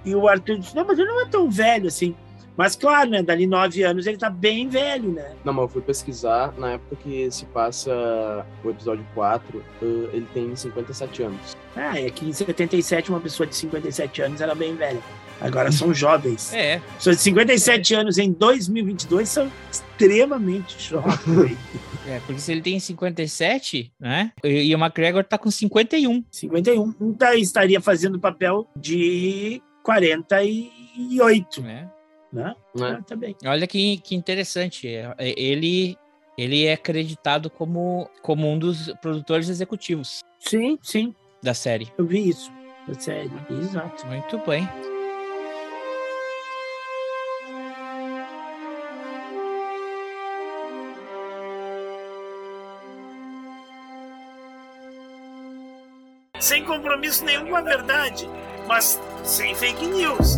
[0.03, 2.15] E o Arthur disse, não, mas ele não é tão velho assim.
[2.57, 3.21] Mas claro, né?
[3.21, 5.35] Dali nove anos ele tá bem velho, né?
[5.45, 9.63] Não, mas eu fui pesquisar, na época que se passa o episódio 4, uh,
[10.11, 11.55] ele tem 57 anos.
[11.75, 14.99] Ah, é que em 77 uma pessoa de 57 anos era bem velha.
[15.39, 16.51] Agora são jovens.
[16.57, 21.57] É, Pessoas de 57 anos em 2022 são extremamente jovens.
[22.07, 24.31] é, porque se ele tem 57, né?
[24.43, 26.23] E, o McGregor tá com 51.
[26.31, 26.95] 51.
[26.99, 31.87] Um tá, estaria fazendo o papel de 48, Né?
[32.37, 32.55] Né?
[32.75, 32.97] Né?
[32.99, 33.35] Ah, tá bem.
[33.45, 34.87] Olha que, que interessante.
[34.87, 35.97] é, é, Ele,
[36.37, 41.91] ele é acreditado como, como um dos produtores executivos Sim, sim, da série.
[41.97, 42.51] eu vi isso.
[42.99, 44.07] Sério, exato.
[44.07, 44.67] Muito bem.
[56.39, 58.29] Sem compromisso nenhum com a verdade,
[58.67, 60.37] mas sem fake news.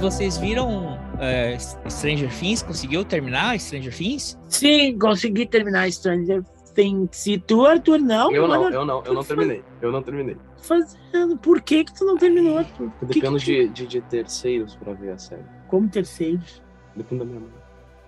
[0.00, 1.56] Vocês viram é,
[1.88, 2.62] Stranger Things?
[2.62, 4.38] Conseguiu terminar Stranger Things?
[4.48, 6.42] Sim, consegui terminar Stranger
[6.74, 7.26] Things.
[7.26, 8.32] E tu, Arthur, não?
[8.32, 9.62] Eu não, eu não, eu não terminei.
[9.80, 10.36] Eu não terminei.
[10.62, 11.36] Fazendo.
[11.38, 12.84] Por que que tu não terminou, Arthur?
[12.84, 15.42] Eu Por que dependo que de, de, de terceiros pra ver a série.
[15.42, 16.62] tu- Como terceiros?
[16.96, 17.50] Dependo da minha mãe.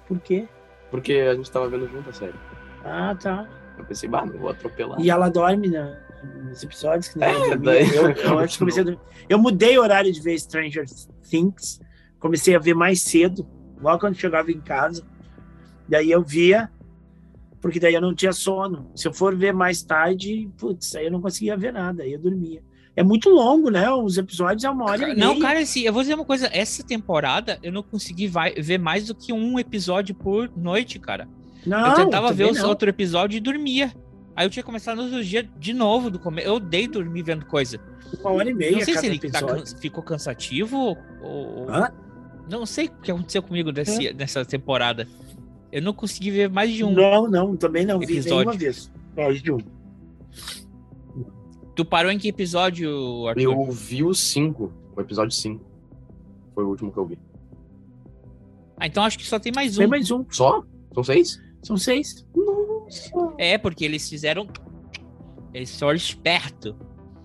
[0.06, 0.46] Por quê?
[0.90, 2.34] Porque a gente tava vendo junto a série.
[2.84, 3.46] Ah, tá.
[3.78, 5.00] Eu pensei, bah, não vou atropelar.
[5.00, 5.96] E ela dorme né,
[6.44, 7.58] nos episódios que nem É, eu dormia.
[7.60, 8.96] daí- eu, eu acho que comecei a.
[9.28, 10.84] Eu mudei o horário de ver Stranger
[11.28, 11.80] Things.
[12.18, 13.46] Comecei a ver mais cedo,
[13.80, 15.04] logo quando chegava em casa.
[15.88, 16.70] Daí eu via,
[17.60, 18.90] porque daí eu não tinha sono.
[18.94, 22.18] Se eu for ver mais tarde, putz, aí eu não conseguia ver nada, aí eu
[22.20, 22.62] dormia.
[22.94, 23.90] É muito longo, né?
[23.90, 25.40] Os episódios é uma hora e Não, meia.
[25.40, 26.48] cara, assim, eu vou dizer uma coisa.
[26.52, 31.26] Essa temporada eu não consegui vai- ver mais do que um episódio por noite, cara.
[31.66, 32.68] não, eu tentava ver os não.
[32.68, 33.92] outro episódio e dormia.
[34.34, 36.46] Aí eu tinha que começar nos outros dias de novo do começo.
[36.48, 37.78] Eu odeio dormir vendo coisa.
[38.20, 41.68] Uma hora e meia não sei se ele tá can- ficou cansativo ou.
[41.68, 41.92] Hã?
[42.50, 45.06] Não sei o que aconteceu comigo desse, nessa temporada.
[45.70, 46.92] Eu não consegui ver mais de um.
[46.92, 48.36] Não, não, também não vi episódio.
[48.36, 48.90] nenhuma vez.
[49.16, 49.58] Mais de um.
[51.74, 53.40] Tu parou em que episódio, Arthur?
[53.42, 55.64] Eu vi o 5, o episódio 5.
[56.54, 57.18] Foi o último que eu vi.
[58.76, 59.80] Ah, então acho que só tem mais um.
[59.80, 60.24] Tem mais um.
[60.30, 60.62] Só?
[60.92, 61.40] São seis?
[61.62, 62.26] São seis.
[62.36, 62.71] Nossa.
[63.38, 64.46] É, porque eles fizeram.
[65.54, 66.74] Eles foram espertos.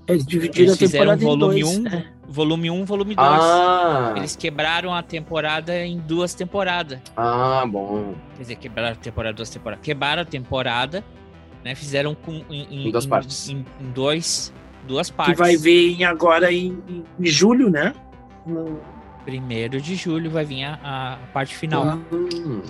[0.08, 1.78] Eles dividiram Eles a fizeram temporada volume em dois.
[1.78, 2.06] 1, É.
[2.30, 3.28] volume 1, volume 2.
[3.30, 4.14] Ah!
[4.16, 7.00] Eles quebraram a temporada em duas temporadas.
[7.16, 8.16] Ah, bom.
[8.36, 9.84] Quer dizer, quebraram a temporada, duas temporadas.
[9.84, 11.04] Quebraram a temporada,
[11.64, 11.76] né?
[11.76, 13.50] Fizeram com, em, Em duas partes.
[13.50, 14.54] Em, em dois,
[14.88, 15.38] duas Que partes.
[15.38, 16.82] vai ver em- agora em,
[17.20, 17.94] em julho, né?
[18.46, 18.80] No-
[19.26, 21.98] Primeiro de julho vai vir a, a parte final.
[22.14, 22.62] Hum.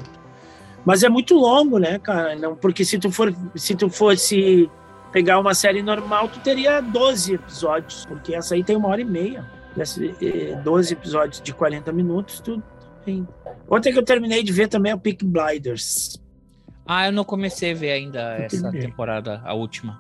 [0.87, 2.33] Mas é muito longo, né, cara?
[2.37, 4.71] Não, porque se tu for, se tu fosse
[5.11, 9.03] pegar uma série normal, tu teria 12 episódios, porque essa aí tem uma hora e
[9.03, 9.45] meia.
[9.77, 12.63] Essa, eh, 12 episódios de 40 minutos, tu
[13.03, 13.27] tem.
[13.67, 16.23] Outra que eu terminei de ver também é o Peak Blinders.
[16.85, 18.79] Ah, eu não comecei a ver ainda essa Entendi.
[18.79, 19.99] temporada, a última.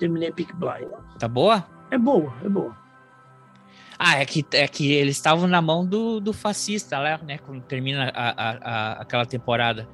[0.00, 1.14] Terminei Peak Blinders.
[1.20, 1.64] Tá boa?
[1.92, 2.76] É boa, é boa.
[3.98, 7.38] Ah, é que, é que eles estavam na mão do, do fascista lá, né?
[7.38, 9.88] Quando termina a, a, a- aquela temporada.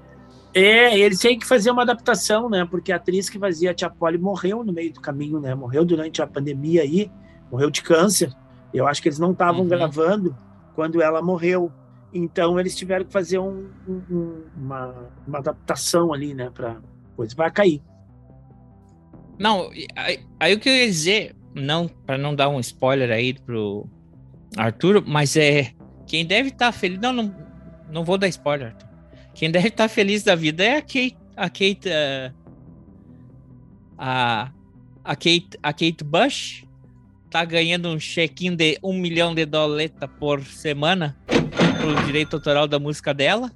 [0.52, 2.66] É, eles têm que fazer uma adaptação, né?
[2.68, 5.54] Porque a atriz que fazia a Tia Polly morreu no meio do caminho, né?
[5.54, 7.10] Morreu durante a pandemia aí,
[7.52, 8.32] morreu de câncer.
[8.74, 9.68] Eu acho que eles não estavam Uhum.
[9.68, 10.36] gravando
[10.74, 11.70] quando ela morreu.
[12.12, 16.50] Então eles tiveram que fazer um- um- um- uma, uma adaptação ali, né?
[16.52, 16.78] Pra
[17.14, 17.34] coisa.
[17.36, 17.80] Vai cair.
[19.38, 23.34] Não, aí, aí o que eu ia dizer, não, para não dar um spoiler aí
[23.34, 23.86] pro
[24.56, 25.72] Arthur, mas é
[26.06, 27.00] quem deve estar feliz.
[27.00, 27.34] Não, não,
[27.90, 28.88] não vou dar spoiler, Arthur.
[29.34, 32.32] Quem deve estar feliz da vida é a Kate, a Kate, eh,
[33.96, 34.50] a,
[35.04, 36.64] a Kate, a Kate Bush
[37.30, 42.78] tá ganhando um chequinho de um milhão de doleta por semana pro direito autoral da
[42.78, 43.52] música dela.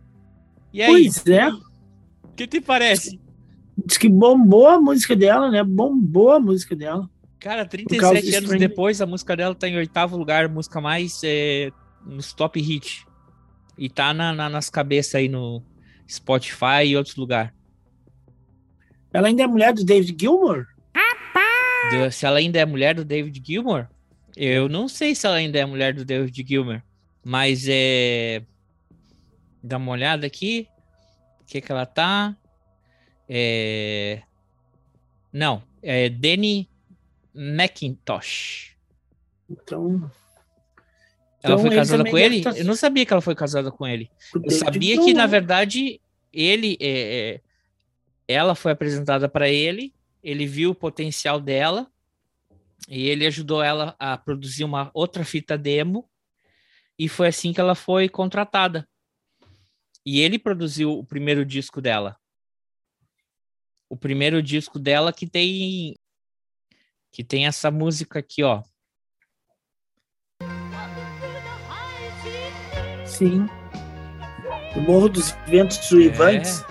[0.73, 1.49] E aí, Pois é.
[1.49, 1.61] o
[2.37, 3.21] que te parece?
[3.85, 5.63] Diz que bombou a música dela, né?
[5.65, 7.11] Bombou a música dela.
[7.45, 11.21] Cara, causa 37 do anos depois, a música dela tá em oitavo lugar, música mais
[11.23, 11.71] é,
[12.07, 13.05] nos top hit.
[13.77, 15.63] E tá na, na- nas cabeças aí no
[16.11, 17.53] Spotify e outros lugares.
[19.13, 20.65] Ela ainda é mulher do David Gilmour?
[22.11, 23.89] Se ela ainda é mulher do David Gilmour,
[24.35, 26.81] eu não sei se ela ainda é mulher do David Gilmour.
[27.23, 28.43] Mas é.
[29.63, 30.67] Dá uma olhada aqui.
[31.43, 32.35] O que que ela tá?
[33.29, 34.23] É.
[35.31, 36.71] Não, é Danny
[37.35, 38.77] McIntosh.
[39.51, 40.11] Então.
[41.42, 42.42] Ela Então, foi ele casada com ele?
[42.42, 44.11] tá- Eu não sabia que ela foi casada com ele.
[44.42, 46.01] Eu sabia que, na verdade,
[46.33, 46.77] ele.
[46.81, 46.90] é,
[47.37, 47.40] é,
[48.27, 49.92] ela foi apresentada para ele,
[50.23, 51.87] ele viu o potencial dela
[52.88, 56.09] e ele ajudou ela a produzir uma outra fita demo
[56.99, 58.88] e foi assim que ela foi contratada.
[60.07, 62.16] E ele produziu o primeiro disco dela.
[63.90, 65.94] O primeiro disco dela que tem
[67.14, 68.61] que tem essa música aqui, ó.
[73.07, 73.48] Sim.
[74.74, 76.64] O Morro dos Ventos Uivantes.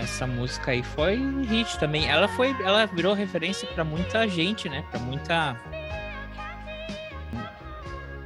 [0.00, 2.08] Essa música aí foi um hit também.
[2.08, 4.84] Ela foi, ela virou referência para muita gente, né?
[4.90, 5.56] Para muita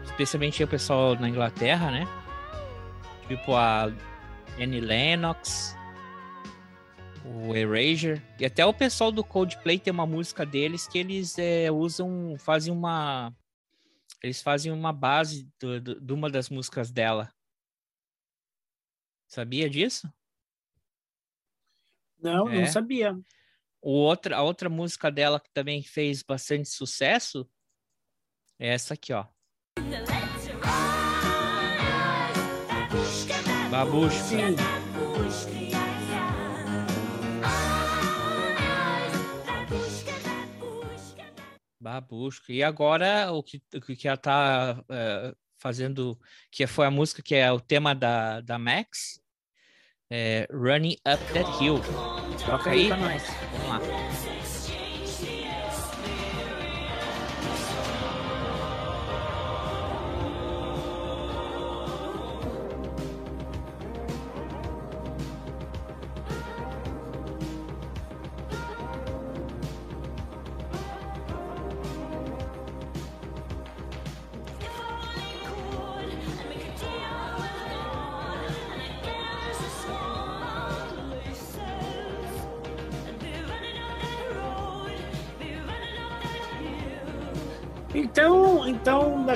[0.06, 2.08] especialmente o pessoal na Inglaterra, né?
[3.28, 3.92] Tipo a
[4.58, 5.76] Annie Lennox,
[7.24, 11.70] o Erasure e até o pessoal do Coldplay tem uma música deles que eles é,
[11.70, 13.34] usam, fazem uma
[14.22, 17.30] eles fazem uma base do- do- de uma das músicas dela.
[19.28, 20.10] Sabia disso?
[22.18, 22.60] Não, É.
[22.60, 23.14] não sabia.
[23.82, 27.46] O outra, a outra música dela que também fez bastante sucesso
[28.58, 29.26] é essa aqui, ó.
[33.70, 34.22] Babushka.
[34.22, 35.63] Sim.
[41.84, 42.52] Babushka.
[42.52, 46.18] E agora o que, o que ela tá eh, fazendo,
[46.50, 49.20] que foi a música que é o tema da, da Max,
[50.10, 51.80] é Running Up That Hill.
[52.46, 52.88] Toca aí.
[52.88, 53.06] Vamos
[53.68, 54.13] lá.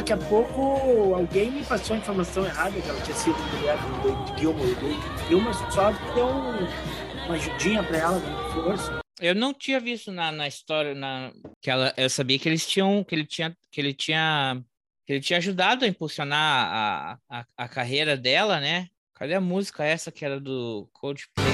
[0.09, 4.03] Daqui a pouco alguém me passou a informação errada que ela tinha sido mulher do
[4.03, 4.67] David Gilmour.
[4.67, 8.53] O Gilmour só deu um- uma ajudinha pra ela, né?
[8.55, 8.99] força.
[9.21, 13.05] Eu não tinha visto na, na história na, que ela, eu sabia que eles tinham,
[13.05, 14.63] que ele tinha, que ele tinha,
[15.07, 18.87] que ele tinha ajudado a impulsionar a, a, a carreira dela, né?
[19.15, 21.48] Cadê a música essa que era do Coldplay?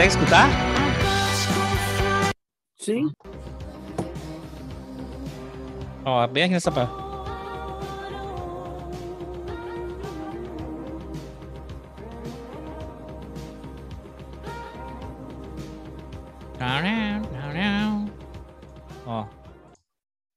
[0.00, 0.48] Consegue escutar?
[2.78, 3.12] Sim.
[6.06, 6.90] Ó, bem aqui nessa parte.
[19.04, 19.26] Ó.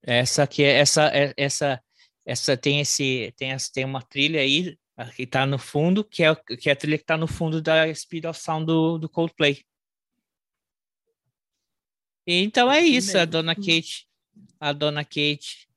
[0.06, 1.82] Essa aqui é essa é- essa
[2.26, 6.24] essa tem esse tem essa, tem uma trilha aí a que tá no fundo, que
[6.24, 9.10] é que é a trilha que tá no fundo da Speed of Sound do, do
[9.10, 9.64] Coldplay.
[12.26, 14.08] Então é isso, a dona Kate,
[14.60, 15.68] a dona Kate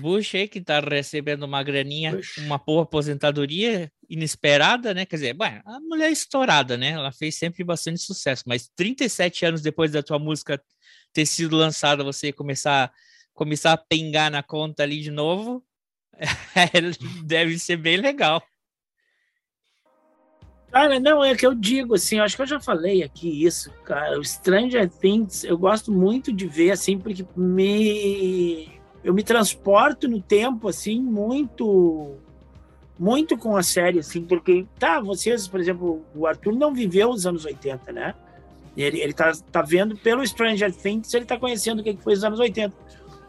[0.00, 2.38] Bush aí que tá recebendo uma graninha, Bush.
[2.38, 5.06] uma boa aposentadoria inesperada, né?
[5.06, 6.90] Quer dizer, a mulher é estourada, né?
[6.90, 10.60] Ela fez sempre bastante sucesso, mas 37 anos depois da tua música
[11.12, 12.92] ter sido lançada, você começar
[13.32, 15.62] começar a pingar na conta ali de novo,
[17.24, 18.42] deve ser bem legal.
[20.70, 23.70] Cara, não, é que eu digo assim, eu acho que eu já falei aqui isso,
[23.84, 24.18] cara.
[24.18, 28.68] O Stranger Things, eu gosto muito de ver, assim, porque me.
[29.02, 32.16] Eu me transporto no tempo, assim, muito.
[32.98, 37.26] Muito com a série, assim, porque, tá, vocês, por exemplo, o Arthur não viveu os
[37.26, 38.14] anos 80, né?
[38.76, 42.14] Ele, ele tá, tá vendo pelo Stranger Things, ele tá conhecendo o que que foi
[42.14, 42.74] os anos 80.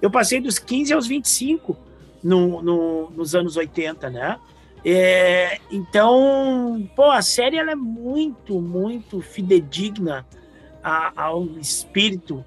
[0.01, 1.86] Eu passei dos 15 aos 25
[2.23, 4.37] no, no, nos anos 80, né?
[4.85, 10.25] É, então, pô, a série ela é muito, muito fidedigna
[10.83, 12.45] a- ao espírito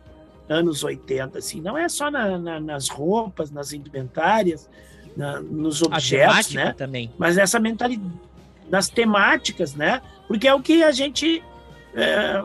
[0.48, 1.60] anos 80, assim.
[1.60, 4.68] Não é só na- na- nas roupas, nas indumentárias,
[5.16, 6.72] na- nos objetos, né?
[6.72, 7.10] também.
[7.18, 8.10] Mas nessa mentalidade,
[8.70, 10.00] nas temáticas, né?
[10.26, 11.42] Porque é o que a gente
[11.92, 12.42] é,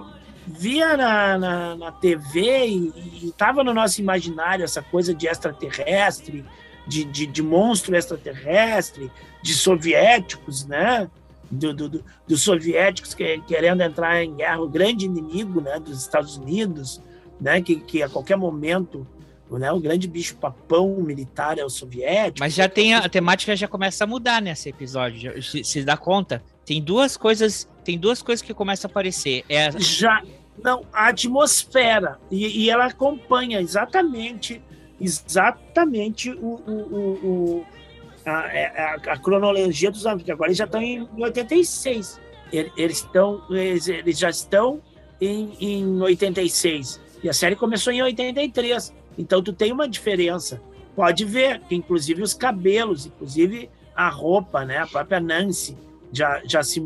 [0.48, 6.44] via na, na, na TV e estava no nosso imaginário essa coisa de extraterrestre,
[6.88, 9.12] de, de, de monstro extraterrestre,
[9.42, 11.10] de soviéticos, né?
[11.52, 16.02] do, do- do- dos soviéticos que- querendo entrar em guerra, o grande inimigo né, dos
[16.02, 17.00] Estados Unidos,
[17.40, 19.08] né, que, que a qualquer momento
[19.52, 22.40] né, o grande bicho papão militar é o soviético.
[22.40, 25.42] Mas já tem a, a temática já começa a mudar nesse episódio.
[25.44, 26.42] se, se dá conta?
[26.66, 29.46] Tem duas coisas, tem duas coisas que começam a aparecer.
[29.48, 30.24] É a- já
[30.64, 34.62] não a atmosfera e, e ela acompanha exatamente
[35.00, 37.26] exatamente o, o,
[37.62, 37.66] o-
[38.26, 42.20] a, é- a- a cronologia dos anos porque agora eles já estão em 86
[42.52, 44.82] Ele- eles estão eles, eles já estão
[45.22, 50.62] em, em 86 e a série começou em 83 então tu tem uma diferença.
[50.96, 54.78] Pode ver que inclusive os cabelos inclusive a roupa né?
[54.80, 55.78] A própria Nancy
[56.12, 56.82] já já se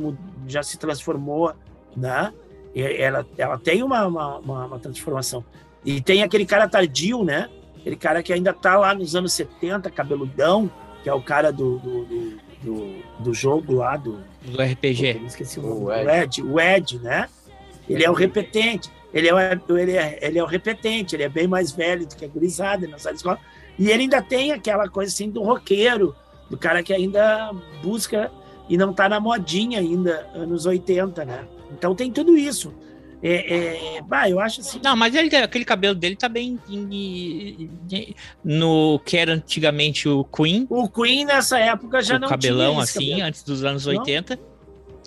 [0.47, 1.53] já se transformou
[1.95, 2.33] né?
[2.75, 5.43] Ela, ela tem uma, uma, uma, uma transformação.
[5.83, 7.49] E tem aquele cara tardio, né?
[7.89, 10.69] Aquele cara que ainda tá lá nos anos 70, cabeludão,
[11.01, 14.19] que é o cara do, do, do, do, do jogo lá, do.
[14.43, 15.23] do RPG.
[15.25, 15.85] Esqueci o O nome.
[15.85, 16.39] O Ed.
[16.39, 16.43] Ed.
[16.43, 17.27] O Ed, né?
[17.89, 18.91] Ele é o repetente.
[19.11, 22.15] Ele é o, ele, é, ele é o repetente, ele é bem mais velho do
[22.15, 23.39] que a gurizada na sala de escola.
[23.79, 26.15] E ele ainda tem aquela coisa assim do roqueiro,
[26.47, 28.31] do cara que ainda busca
[28.69, 31.47] e não tá na modinha ainda, anos 80, né?
[31.71, 32.71] Então tem tudo isso.
[33.21, 34.79] É, é, bah, eu acho assim.
[34.83, 40.23] Não, mas ele, aquele cabelo dele tá bem em- em- no que era antigamente o
[40.23, 43.27] Queen, O Queen nessa época já o não cabelão tinha assim, cabelo.
[43.27, 43.93] antes dos anos Não?
[43.99, 44.39] 80.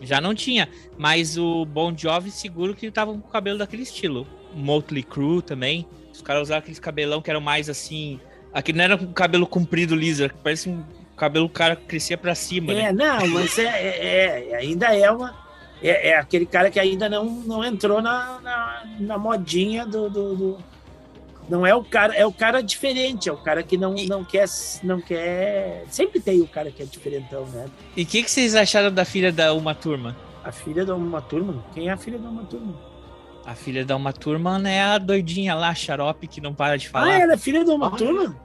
[0.02, 4.26] Já não tinha, mas o Bon Jovi seguro que tava com o cabelo daquele estilo.
[4.54, 5.86] Motley Crue também.
[6.12, 8.20] Os caras usavam aqueles cabelão que eram mais assim,
[8.52, 10.84] aquele não era com cabelo comprido liso, parece um
[11.16, 12.86] cabelo que o cara crescia pra cima, né?
[12.88, 15.40] É, não, mas é, é- é, ainda é uma.
[15.82, 20.36] É, é aquele cara que ainda não, não entrou na, na, na modinha do, do,
[20.36, 20.58] do-
[21.48, 24.44] Não é o cara, é o cara diferente, é o cara que não, não quer.
[24.84, 25.84] Não quer.
[25.90, 27.66] Sempre tem o cara que é diferentão, né?
[27.96, 30.16] E o que, que vocês acharam da filha da Uma Turma?
[30.44, 31.64] A filha da uma turma.
[31.74, 32.74] Quem é a filha da uma turma?
[33.44, 36.90] A filha da Uma Turma é a doidinha lá, xarope, que não para de Ah,
[36.90, 37.20] falar.
[37.20, 37.90] ela é filha da uma Ah.
[37.90, 38.36] turma?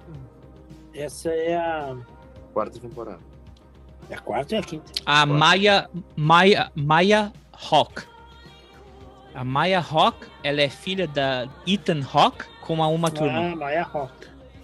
[0.94, 1.96] Essa é a.
[2.52, 3.20] Quarta temporada.
[4.10, 4.92] É a quarta é a quinta?
[5.06, 7.32] A Maya, Maya, Maya
[7.72, 8.04] Hawk.
[9.34, 13.52] A Maya Hawk, ela é filha da Ethan Hawk com a Uma Turma.
[13.52, 14.14] Ah, Maya Rock.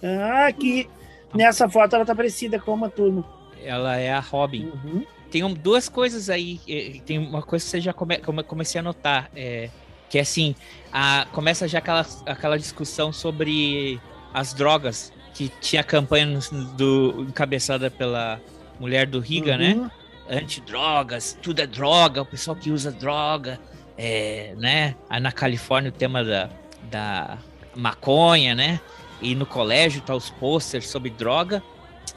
[0.02, 0.88] Ah, aqui.
[1.34, 3.24] Nessa foto ela tá parecida com uma turma.
[3.62, 4.66] Ela é a Robin.
[4.84, 5.04] Uhum.
[5.30, 6.60] Tem um- duas coisas aí.
[6.68, 9.30] eh, Tem uma coisa que você já come, come- comecei a notar.
[9.34, 9.68] É,
[10.08, 10.54] que é assim,
[10.92, 14.00] a, começa já aquela, aquela discussão sobre
[14.32, 15.12] as drogas.
[15.34, 18.40] Que tinha campanha no- do, encabeçada pela
[18.78, 19.74] mulher do Riga, né?
[19.74, 19.90] Uhum.
[20.28, 23.60] antidrogas, tudo é droga, o pessoal que usa droga,
[23.96, 24.94] é, né?
[25.08, 26.50] Aí na Califórnia o tema da,
[26.90, 27.38] da
[27.74, 28.80] maconha, né?
[29.20, 31.62] E no colégio tá os posters sobre droga.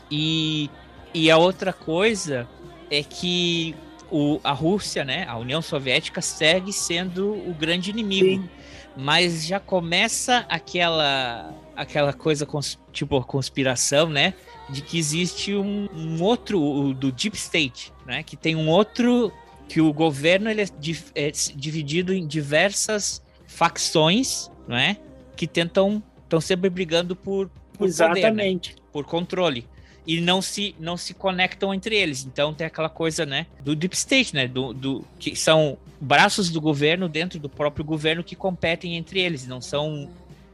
[0.10, 0.70] E,
[1.14, 2.48] e a outra coisa
[2.90, 3.76] é que
[4.10, 5.26] o, a Rússia, né?
[5.28, 8.44] A União Soviética segue sendo o grande inimigo.
[8.44, 8.50] Sim.
[8.96, 14.34] Mas já começa aquela aquela coisa cons- tipo conspiração, né?
[14.70, 18.24] De que existe um, um outro o do Deep State, né?
[18.24, 19.32] Que tem um outro
[19.68, 20.68] que o governo ele é,
[21.16, 24.98] é dividido em diversas facções, né?
[25.36, 28.20] Que tentam estão sempre brigando por, por poder, né?
[28.20, 28.76] Exatamente.
[28.92, 29.66] por controle
[30.08, 32.26] e não se não se conectam entre eles.
[32.26, 36.62] Então tem aquela coisa, né, do deep state, né, do, do que são braços do
[36.62, 39.46] governo dentro do próprio governo que competem entre eles.
[39.46, 40.10] Não são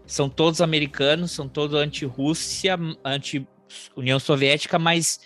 [0.05, 2.78] são todos americanos, são todos anti-Rússia,
[3.74, 5.19] anti-União Soviética, mas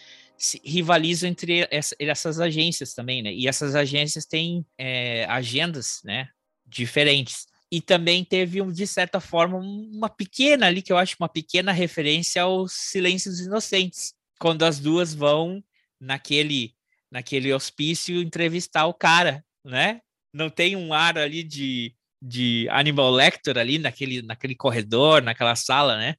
[0.63, 3.33] rivalizam entre essa- essas agências também, né?
[3.33, 6.27] E essas agências têm é, agendas, né,
[6.65, 7.47] diferentes.
[7.71, 11.71] E também teve, de certa forma, um- uma pequena ali, que eu acho uma pequena
[11.71, 15.63] referência aos Silêncios Inocentes, quando as duas vão
[15.99, 16.73] naquele,
[17.11, 20.01] naquele hospício entrevistar o cara, né?
[20.31, 25.97] Não tem um ar ali de, de Animal Lecter ali naquele, naquele corredor, naquela sala,
[25.97, 26.15] né?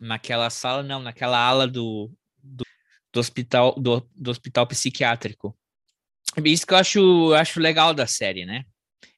[0.00, 2.10] Naquela sala, não, naquela ala do,
[2.42, 2.64] do,
[3.12, 5.56] do hospital do, do hospital psiquiátrico.
[6.44, 8.64] Isso que eu acho, acho legal da série, né?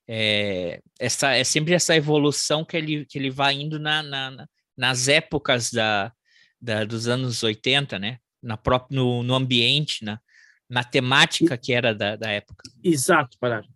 [0.08, 4.48] É, essa, é sempre essa evolução que ele, que ele vai indo na, na- na-
[4.76, 6.12] nas épocas da,
[6.60, 8.18] da- dos anos 80, né?
[8.42, 10.20] Na própria, no, no ambiente, na,
[10.68, 12.62] na temática que era da, da época.
[12.84, 13.66] Exato, Parado.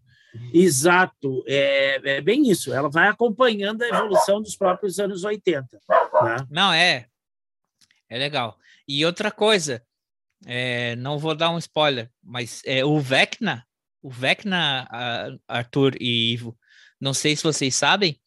[0.53, 1.45] Exato.
[1.47, 2.73] É, é bem isso.
[2.73, 5.81] Ela vai acompanhando a evolução dos próprios anos 80.
[6.23, 6.47] Né?
[6.51, 7.07] Não, é.
[8.09, 8.57] É legal.
[8.87, 9.83] E outra coisa,
[10.47, 13.65] é, não vou dar um spoiler, mas é, o Vecna,
[14.03, 14.89] o Vecna,
[15.47, 16.59] Arthur e Ivo,
[17.01, 18.21] não sei se vocês sabem,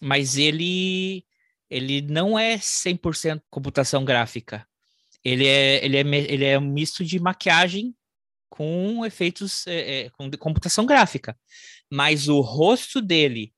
[0.00, 1.24] mas ele
[1.70, 4.66] ele não é 100% computação gráfica.
[5.24, 7.94] Ele é, ele, é, ele é um misto de maquiagem
[8.54, 11.34] com efeitos é, com de- computação gráfica.
[11.90, 13.50] Mas o rosto dele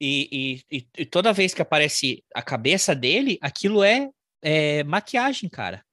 [0.00, 4.10] e, e- e- toda vez que aparece a cabeça dele, aquilo é,
[4.42, 5.84] é maquiagem, cara.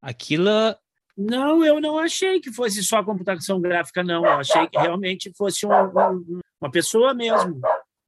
[0.00, 0.48] Aquilo
[1.18, 4.24] Não, eu não achei que fosse só computação gráfica, não.
[4.24, 7.58] Eu achei que realmente fosse um- um- uma pessoa mesmo.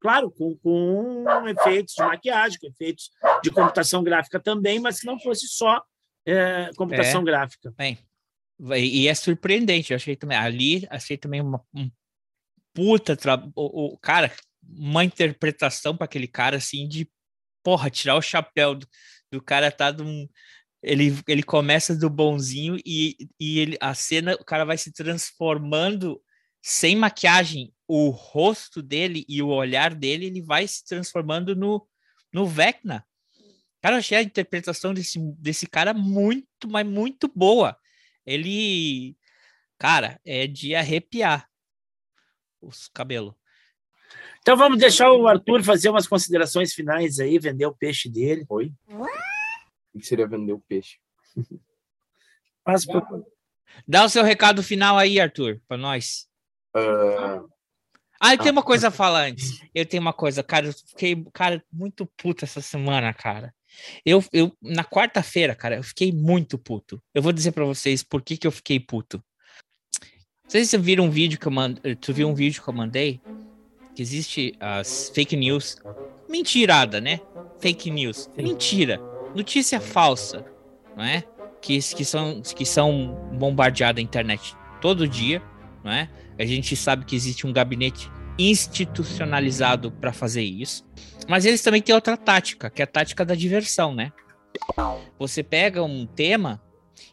[0.01, 3.11] Claro, com, com efeitos de maquiagem, com efeitos
[3.43, 5.83] de computação gráfica também, mas que não fosse só
[6.27, 7.25] é, computação É.
[7.25, 7.73] gráfica.
[7.77, 7.99] Bem,
[8.77, 9.93] e é surpreendente.
[9.93, 11.91] Eu achei também ali, achei também uma um
[12.75, 13.37] puta tra...
[13.55, 14.33] o, o- cara,
[14.63, 17.11] uma interpretação para aquele cara assim de
[17.63, 18.87] porra, tirar o chapéu do,
[19.33, 20.29] do cara tá de um
[20.83, 26.21] ele, ele começa do bonzinho e, e ele, a cena, o cara vai se transformando
[26.63, 27.73] sem maquiagem.
[27.87, 31.87] O rosto dele e o olhar dele, ele vai se transformando no,
[32.33, 33.05] no Vecna.
[33.83, 37.77] Cara, achei a interpretação desse, desse cara muito, mas muito boa.
[38.33, 39.16] Ele,
[39.79, 41.49] cara, é de arrepiar
[42.61, 43.35] os cabelos.
[44.41, 48.45] Então vamos deixar o Arthur fazer umas considerações finais aí, vender o peixe dele.
[48.49, 48.72] Oi?
[49.95, 50.99] O que seria vender o peixe?
[52.64, 53.26] Passa pro-
[53.87, 56.29] Dá o seu recado final aí, Arthur, para nós.
[56.74, 57.43] Ah,
[58.20, 59.61] Ah, eu tenho uma coisa a falar antes.
[59.74, 63.55] Eu tenho uma coisa, cara, eu fiquei, cara, muito puto essa semana, cara.
[64.05, 67.03] Eu, eu na quarta-feira, cara, eu fiquei muito puto.
[67.14, 69.23] Eu vou dizer pra vocês por que, que eu fiquei puto.
[70.45, 72.69] Não sei se você viram um vídeo que eu mandei, tu viu um vídeo que
[72.69, 73.21] eu mandei
[73.99, 75.77] que existe as fake news.
[76.29, 77.21] Mentirada, né?
[77.59, 78.31] Fake news.
[78.37, 79.01] Mentira.
[79.35, 80.45] Notícia falsa,
[80.97, 81.25] não é?
[81.61, 85.43] Que, que são que são bombardeadas na internet todo dia,
[85.83, 86.09] não é?
[86.39, 88.09] A gente sabe que existe um gabinete
[88.39, 90.84] institucionalizado para fazer isso.
[91.28, 94.12] Mas eles também têm outra tática, que é a tática da diversão, né?
[95.18, 96.61] Você pega um tema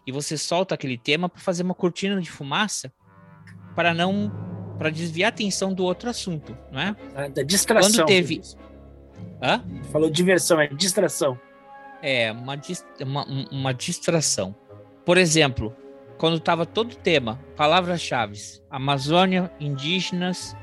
[0.07, 2.91] e você solta aquele tema para fazer uma cortina de fumaça
[3.75, 4.31] para não
[4.77, 6.95] para desviar a atenção do outro assunto, não é?
[7.15, 7.91] Ah, Da distração.
[8.05, 8.41] Quando teve-
[9.41, 9.63] Hã?
[9.91, 11.39] Falou diversão, é distração.
[12.01, 14.55] É, uma, dis- uma, um- uma distração.
[15.05, 15.75] Por exemplo,
[16.17, 18.37] quando estava todo o tema, palavras-chave,
[18.69, 20.55] Amazônia, indígenas,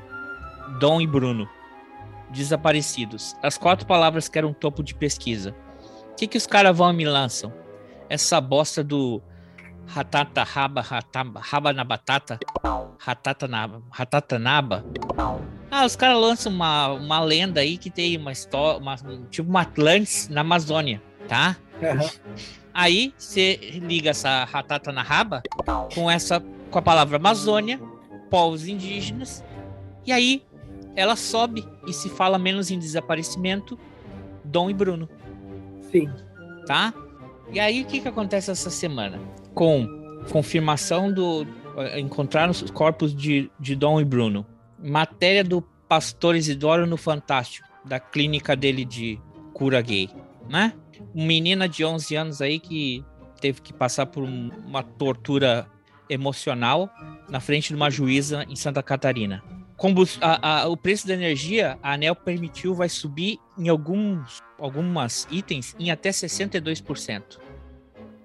[0.79, 1.47] Dom e Bruno,
[2.29, 3.35] desaparecidos.
[3.41, 5.55] As quatro palavras que eram topo de pesquisa.
[6.11, 7.53] O que, que os caras vão e me lançam?
[8.09, 9.21] Essa bosta do
[9.87, 12.39] ratata raba, rataba, raba na batata,
[12.99, 14.85] ratata na, ratata naba.
[15.69, 18.95] Ah, os caras lançam uma, uma lenda aí que tem uma história, uma,
[19.29, 21.57] tipo uma Atlantis na Amazônia, tá?
[22.73, 25.43] Aí você liga essa ratata na raba
[25.93, 26.39] com essa
[26.71, 27.79] com a palavra Amazônia,
[28.31, 29.43] povos indígenas,
[30.05, 30.43] e aí
[30.95, 33.77] ela sobe e se fala menos em desaparecimento,
[34.43, 35.09] Dom e Bruno,
[35.91, 36.09] Sim.
[36.65, 36.93] tá?
[37.51, 39.19] E aí o que que acontece essa semana?
[39.53, 39.87] Com
[40.31, 41.45] confirmação do
[41.77, 44.45] eh, encontraram os corpos de, de Dom e Bruno.
[44.81, 49.19] Matéria do pastor Isidoro no Fantástico, da clínica dele de
[49.53, 50.09] cura gay,
[50.49, 50.73] né?
[51.13, 53.03] Uma menina de 11 anos aí que
[53.39, 55.67] teve que passar por um- uma tortura
[56.09, 56.89] emocional
[57.29, 59.43] na frente de uma juíza em Santa Catarina.
[60.21, 65.75] A- a- o preço da energia, a ANEL permitiu, vai subir em alguns algumas itens
[65.77, 67.37] em até 62%.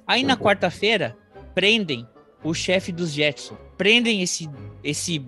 [0.06, 1.16] Aí na quarta-feira,
[1.54, 2.06] prendem
[2.44, 3.56] o chefe dos Jetson.
[3.76, 4.48] Prendem esse,
[4.84, 5.26] esse,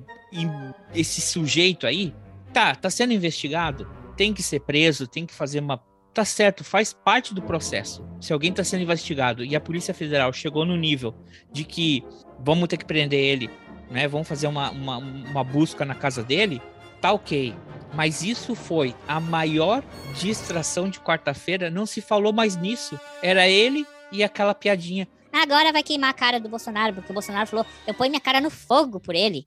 [0.94, 2.14] esse sujeito aí.
[2.52, 3.88] Tá, tá sendo investigado.
[4.16, 5.82] Tem que ser preso, tem que fazer uma.
[6.12, 8.04] Tá certo, faz parte do processo.
[8.20, 11.14] Se alguém tá sendo investigado e a Polícia Federal chegou no nível
[11.52, 12.04] de que
[12.38, 13.48] vamos ter que prender ele,
[13.90, 14.06] né?
[14.06, 16.62] Vamos fazer uma, uma, uma busca na casa dele,
[17.00, 17.54] tá ok.
[17.92, 19.82] Mas isso foi a maior
[20.14, 21.70] distração de quarta-feira.
[21.70, 22.98] Não se falou mais nisso.
[23.22, 25.08] Era ele e aquela piadinha.
[25.32, 28.40] Agora vai queimar a cara do Bolsonaro, porque o Bolsonaro falou: eu ponho minha cara
[28.40, 29.46] no fogo por ele.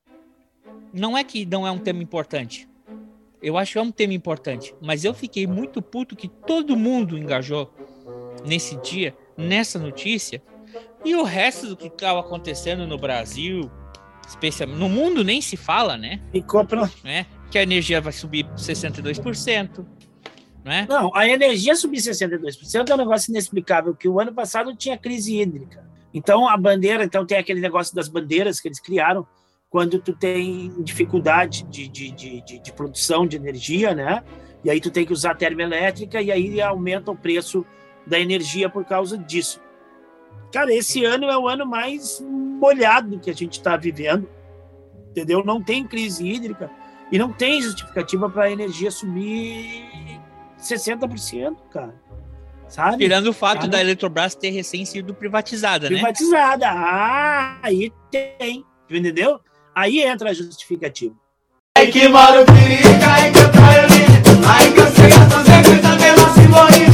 [0.92, 2.68] Não é que não é um tema importante.
[3.42, 4.74] Eu acho que é um tema importante.
[4.80, 7.72] Mas eu fiquei muito puto que todo mundo engajou
[8.44, 10.42] nesse dia, nessa notícia.
[11.04, 13.70] E o resto do que estava acontecendo no Brasil,
[14.26, 16.20] especialmente no mundo nem se fala, né?
[16.32, 16.88] Ficou pra...
[17.02, 17.26] né?
[17.50, 19.84] Que a energia vai subir 62%,
[20.64, 20.86] né?
[20.88, 25.40] Não, a energia subir 62% é um negócio inexplicável, que o ano passado tinha crise
[25.40, 25.84] hídrica.
[26.12, 29.26] Então, a bandeira, então tem aquele negócio das bandeiras que eles criaram,
[29.68, 34.22] quando tu tem dificuldade de, de, de, de, de produção de energia, né?
[34.64, 37.66] E aí tu tem que usar termoelétrica e aí aumenta o preço
[38.06, 39.60] da energia por causa disso.
[40.54, 44.28] Cara, esse ano é o ano mais molhado que a gente está vivendo,
[45.10, 45.44] entendeu?
[45.44, 46.70] Não tem crise hídrica
[47.10, 50.20] e não tem justificativa para a energia subir
[50.56, 51.92] 60%, cara.
[52.68, 52.98] Sabe?
[52.98, 53.68] Tirando o fato Cara.
[53.68, 55.96] da Eletrobras ter recém sido privatizada, né?
[55.96, 56.70] Privatizada.
[56.70, 58.64] Ah, aí tem.
[58.88, 59.40] Entendeu?
[59.74, 61.16] Aí entra a justificativa.
[61.76, 65.44] Ai que moro perica, ai que eu traio lindo, ai que eu sei a sua
[65.44, 66.93] secreta pela simbolismo,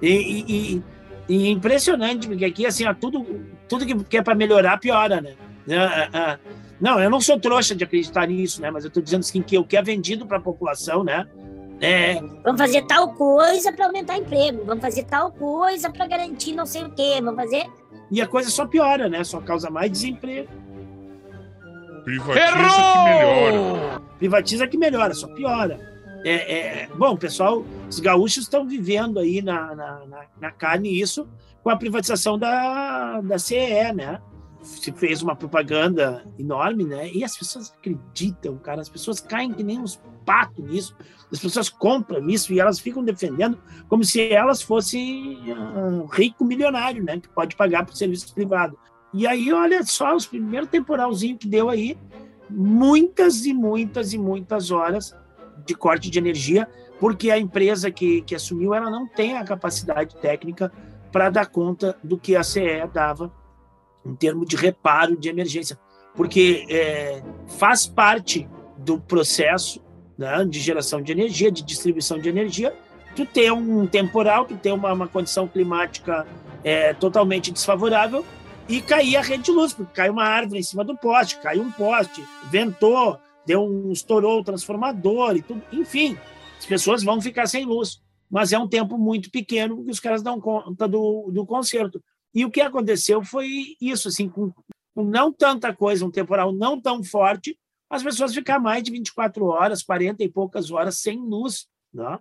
[0.00, 0.82] E, e-
[1.28, 3.24] e- é impressionante, porque aqui, assim, ó, tudo,
[3.68, 5.34] tudo que, é para melhorar, piora, né?
[5.70, 6.38] Ah, ah, ah.
[6.80, 8.70] Não, eu não sou trouxa de acreditar nisso, né?
[8.70, 11.26] Mas eu tô dizendo assim, que o que é vendido para a população, né?
[11.80, 14.64] É, Vamos fazer tal coisa para aumentar emprego.
[14.64, 17.20] Vamos fazer tal coisa para garantir não sei o quê.
[17.22, 17.66] Vamos fazer.
[18.10, 19.22] e a coisa só piora, né?
[19.24, 20.48] Só causa mais desemprego.
[22.04, 24.00] Privatiza que melhora.
[24.18, 25.97] Privatiza que melhora, só piora.
[26.24, 31.28] É, é, bom, pessoal, os gaúchos estão vivendo aí na, na, na, na carne isso
[31.62, 34.20] com a privatização da, da CE, né?
[34.62, 37.10] Se fez uma propaganda enorme, né?
[37.12, 38.80] E as pessoas acreditam, cara.
[38.80, 40.96] As pessoas caem que nem uns patos nisso.
[41.32, 43.58] As pessoas compram isso e elas ficam defendendo
[43.88, 47.20] como se elas fossem ah, rico milionário, né?
[47.20, 48.78] Que pode pagar por serviço privado.
[49.14, 51.96] E aí, olha só, os primeiros temporalzinho que deu aí,
[52.50, 55.14] muitas e muitas e muitas horas
[55.64, 60.16] de corte de energia, porque a empresa que, que assumiu ela não tem a capacidade
[60.16, 60.72] técnica
[61.12, 63.32] para dar conta do que a CE dava
[64.04, 65.78] em termos de reparo de emergência,
[66.14, 67.22] porque é,
[67.58, 69.82] faz parte do processo
[70.16, 72.74] né, de geração de energia, de distribuição de energia,
[73.14, 76.26] tu ter um temporal, tu ter uma, uma condição climática
[76.64, 78.24] é, totalmente desfavorável
[78.68, 81.62] e cair a rede de luz, porque cai uma árvore em cima do poste, caiu
[81.62, 83.18] um poste, ventou,
[83.48, 86.16] deu um estourou o transformador e tudo, enfim,
[86.58, 90.22] as pessoas vão ficar sem luz, mas é um tempo muito pequeno porque os caras
[90.22, 92.02] dão conta do, do conserto.
[92.34, 93.48] E o que aconteceu foi
[93.80, 94.52] isso, assim, com,
[94.94, 97.58] com não tanta coisa, um temporal não tão forte,
[97.90, 102.18] as pessoas ficar mais de 24 horas, 40 e poucas horas sem luz, né?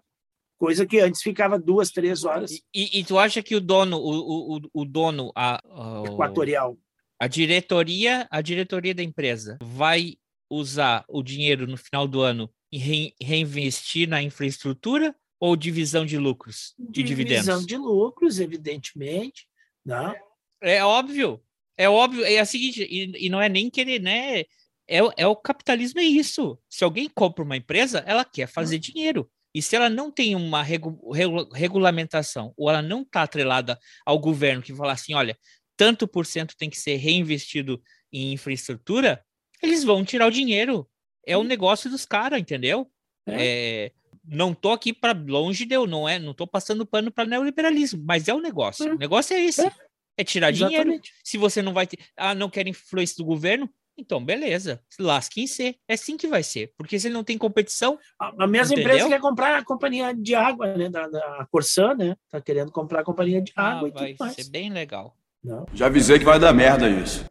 [0.57, 4.55] coisa que antes ficava duas, três horas E, e tu acha que o dono, o,
[4.55, 6.77] o, o dono, a, a- equatorial.
[7.21, 10.15] a diretoria, a diretoria da empresa vai
[10.49, 16.17] usar o dinheiro no final do ano e rein- reinvestir na infraestrutura ou divisão de
[16.17, 17.15] lucros, de Divisão
[17.59, 17.65] dividendos?
[17.67, 19.47] de lucros, evidentemente.
[19.85, 20.15] Né?
[20.61, 21.41] É óbvio,
[21.77, 24.43] é óbvio, é a seguinte, e, e não é nem querer, né?
[24.87, 26.57] É, o- é o capitalismo, é isso.
[26.69, 29.29] Se alguém compra uma empresa, ela quer fazer dinheiro.
[29.53, 34.17] E se ela não tem uma regu- regu- regulamentação, ou ela não está atrelada ao
[34.19, 35.37] governo que fala assim, olha,
[35.75, 37.81] tanto por cento tem que ser reinvestido
[38.11, 39.23] em infraestrutura,
[39.61, 40.87] eles vão tirar o dinheiro.
[41.25, 42.89] É o negócio dos caras, entendeu?
[43.27, 43.91] É,
[44.23, 48.01] não tô aqui para longe de eu, não é, não tô passando pano para neoliberalismo,
[48.05, 48.93] mas é o negócio.
[48.93, 49.69] O negócio é esse.
[50.17, 50.89] É, tirar dinheiro.
[50.89, 51.13] Exatamente.
[51.23, 55.47] Se você não vai ter, ah, não quer influência do governo, então beleza, lasque em
[55.47, 55.75] ser.
[55.87, 58.93] É assim que vai ser, porque se ele não tem competição, A a mesma Entendeu?
[58.93, 60.89] empresa quer comprar a companhia de água, né?
[60.89, 62.15] Da, da Corsan, né?
[62.29, 64.33] Tá querendo comprar a companhia de ah, água e vai tudo mais.
[64.33, 65.15] ser bem legal.
[65.43, 65.65] Não.
[65.73, 67.25] Já avisei que vai dar merda isso.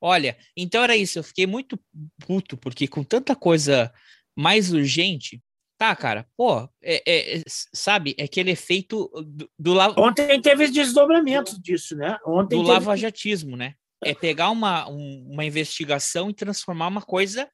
[0.00, 1.18] Olha, então era isso.
[1.18, 1.78] Eu fiquei muito
[2.26, 3.92] puto, porque com tanta coisa
[4.36, 5.42] mais urgente,
[5.78, 6.26] tá, cara?
[6.36, 7.42] Pô, é, é-
[7.74, 12.18] sabe, é aquele efeito do, do, la- Ontem teve desdobramento disso, né?
[12.26, 13.74] Ontem do teve- lavajatismo, né?
[14.04, 17.48] É pegar uma, um- uma investigação e transformar uma coisa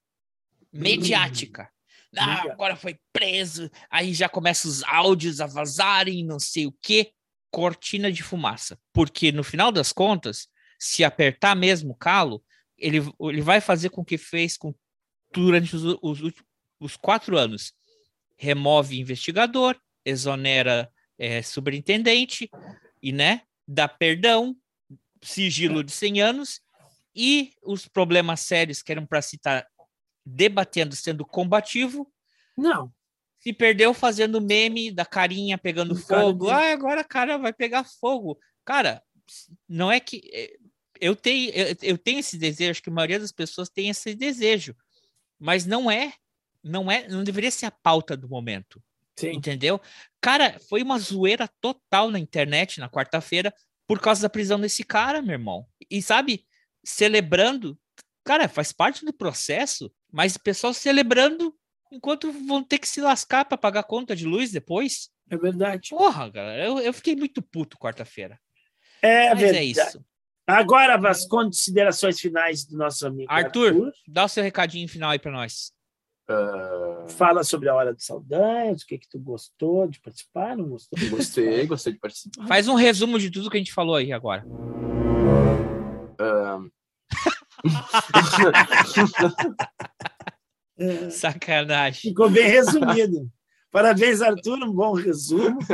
[0.73, 1.71] mediática.
[2.17, 2.53] Ah, Mediática.
[2.53, 7.13] agora foi preso, aí já começa os áudios a vazarem, não sei o quê.
[7.51, 8.79] Cortina de fumaça.
[8.93, 10.49] Porque no final das contas,
[10.83, 12.43] se apertar mesmo o calo,
[12.77, 14.75] ele, ele vai fazer com que fez com,
[15.33, 16.33] durante os, os
[16.83, 17.73] os quatro anos.
[18.37, 22.51] Remove investigador, exonera eh, superintendente,
[23.01, 24.57] e né, dá perdão,
[25.23, 26.61] sigilo de 100 anos,
[27.15, 29.67] e os problemas sérios que eram para se estar
[30.27, 32.13] debatendo, sendo combativo,
[32.57, 32.93] Não.
[33.39, 36.47] se perdeu fazendo meme da carinha pegando Do cara fogo.
[36.47, 36.57] dele.
[36.59, 38.39] Ah, agora a cara vai pegar fogo.
[38.65, 39.03] Cara,
[39.69, 40.59] não é que.
[41.03, 43.89] É, Eu tenho, eu, eu tenho esse desejo, acho que a maioria das pessoas tem
[43.89, 44.75] esse desejo,
[45.39, 46.13] mas não é,
[46.63, 48.83] não é, não deveria ser a pauta do momento.
[49.17, 49.33] Sim.
[49.33, 49.81] Entendeu?
[50.21, 53.53] Cara, foi uma zoeira total na internet na quarta-feira
[53.87, 55.67] por causa da prisão desse cara, meu irmão.
[55.91, 56.47] E sabe,
[56.85, 57.79] celebrando,
[58.25, 61.55] cara, faz parte do processo, mas o pessoal celebrando
[61.91, 65.11] enquanto vão ter que se lascar para pagar conta de luz depois.
[65.29, 65.91] É verdade.
[65.91, 68.41] Porra, galera, eu, eu fiquei muito puto quarta-feira.
[69.03, 69.59] É Mas verdade.
[69.59, 70.05] é isso.
[70.47, 75.31] Agora, as considerações finais do nosso amigo Arthur, dá o seu recadinho final aí para
[75.31, 75.73] nós.
[76.29, 80.69] Ah, Fala sobre a Hora dos Saldanhas, o que que tu gostou de participar, não
[80.69, 80.99] gostou?
[80.99, 81.69] de gostei, participar?
[81.69, 82.47] gostei de participar.
[82.47, 84.45] Faz um resumo de tudo que a gente falou aí agora.
[90.79, 92.11] É, Sacanagem.
[92.11, 93.29] Ficou bem resumido.
[93.71, 95.59] Parabéns, Arthur, um bom resumo.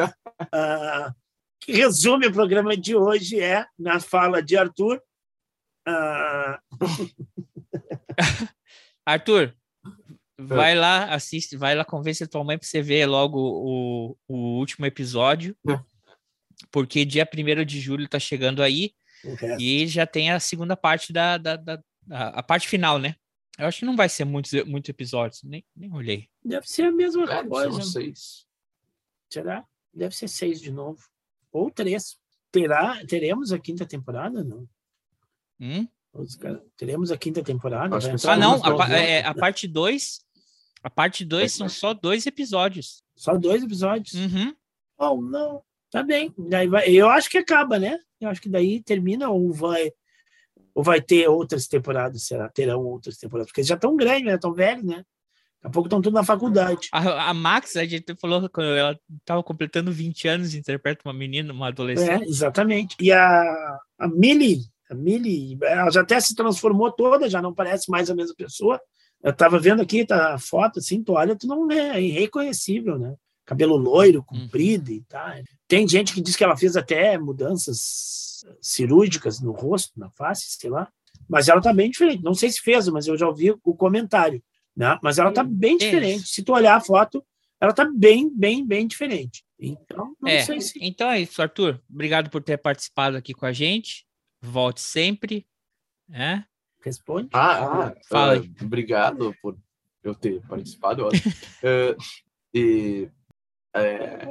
[0.52, 1.12] Ah,
[1.60, 5.02] que resume o programa de hoje é, na fala de Arthur,
[5.86, 6.60] ah,
[9.04, 9.54] Arthur,
[10.38, 14.58] vai lá, assiste, vai lá, convence a tua mãe pra você ver logo o, o
[14.58, 15.56] último episódio.
[16.70, 18.92] Porque dia 1 de julho tá chegando aí
[19.58, 23.14] e já tem a segunda parte da, da, da- a, a parte final, né?
[23.58, 26.28] Eu acho que não vai ser muitos muito episódios, nem, nem olhei.
[26.44, 27.70] deve ser a mesma É, coisa.
[27.72, 28.46] são seis.
[29.32, 29.64] Será?
[29.92, 31.00] Deve ser seis de novo.
[31.52, 32.16] Ou três.
[32.50, 34.42] Terá, teremos a quinta temporada?
[34.42, 34.66] Não.
[35.60, 35.86] Hum?
[36.40, 37.94] Cara- Teremos a quinta temporada?
[38.26, 40.20] Ah, não, a, é, a parte 2.
[40.82, 43.02] A parte 2 são só dois episódios.
[43.14, 44.14] Só dois episódios?
[44.14, 44.54] Uhum.
[44.96, 45.62] Oh, não.
[45.90, 46.32] Tá bem.
[46.38, 47.98] Daí vai, eu acho que acaba, né?
[48.20, 49.92] Eu acho que daí termina ou vai
[50.74, 52.48] ou vai ter outras temporadas, será?
[52.48, 54.34] Terão outras temporadas, porque eles já estão grandes, né?
[54.34, 55.04] Estão velhos, né?
[55.60, 56.88] Daqui a pouco estão tudo na faculdade.
[56.92, 61.52] A, a Max, a gente falou quando ela tava completando 20 anos, interpreta uma menina,
[61.52, 62.28] uma É, adolescente.
[62.28, 62.96] exatamente.
[63.00, 67.90] E a, a Millie, a Millie, ela já até se transformou toda, já não parece
[67.90, 68.80] mais a mesma pessoa.
[69.22, 73.14] Eu tava vendo aqui tá, a foto, assim, tu olha, tu não é irreconhecível, né?
[73.44, 75.28] Cabelo loiro, comprido e tal.
[75.66, 80.70] Tem gente que diz que ela fez até mudanças cirúrgicas no rosto, na face, sei
[80.70, 80.88] lá.
[81.28, 82.22] Mas ela tá bem diferente.
[82.22, 84.40] Não sei se fez, mas eu já ouvi o comentário.
[84.78, 84.96] Né?
[85.02, 86.28] Mas ela tá bem diferente.
[86.28, 87.24] Se tu olhar a foto,
[87.60, 89.44] ela tá bem, bem, bem diferente.
[89.58, 90.78] Então, não É, sei se.
[90.80, 91.82] então é isso, Arthur.
[91.90, 94.06] Obrigado por ter participado aqui com a gente.
[94.40, 95.44] Volte sempre.
[96.08, 96.44] né?
[96.80, 97.28] Responde.
[97.32, 99.58] Ah, ah, Fala ah, obrigado por
[100.04, 101.02] eu ter participado.
[101.02, 101.08] eu.
[101.64, 101.96] Eh,
[102.54, 103.10] e
[103.74, 104.28] é,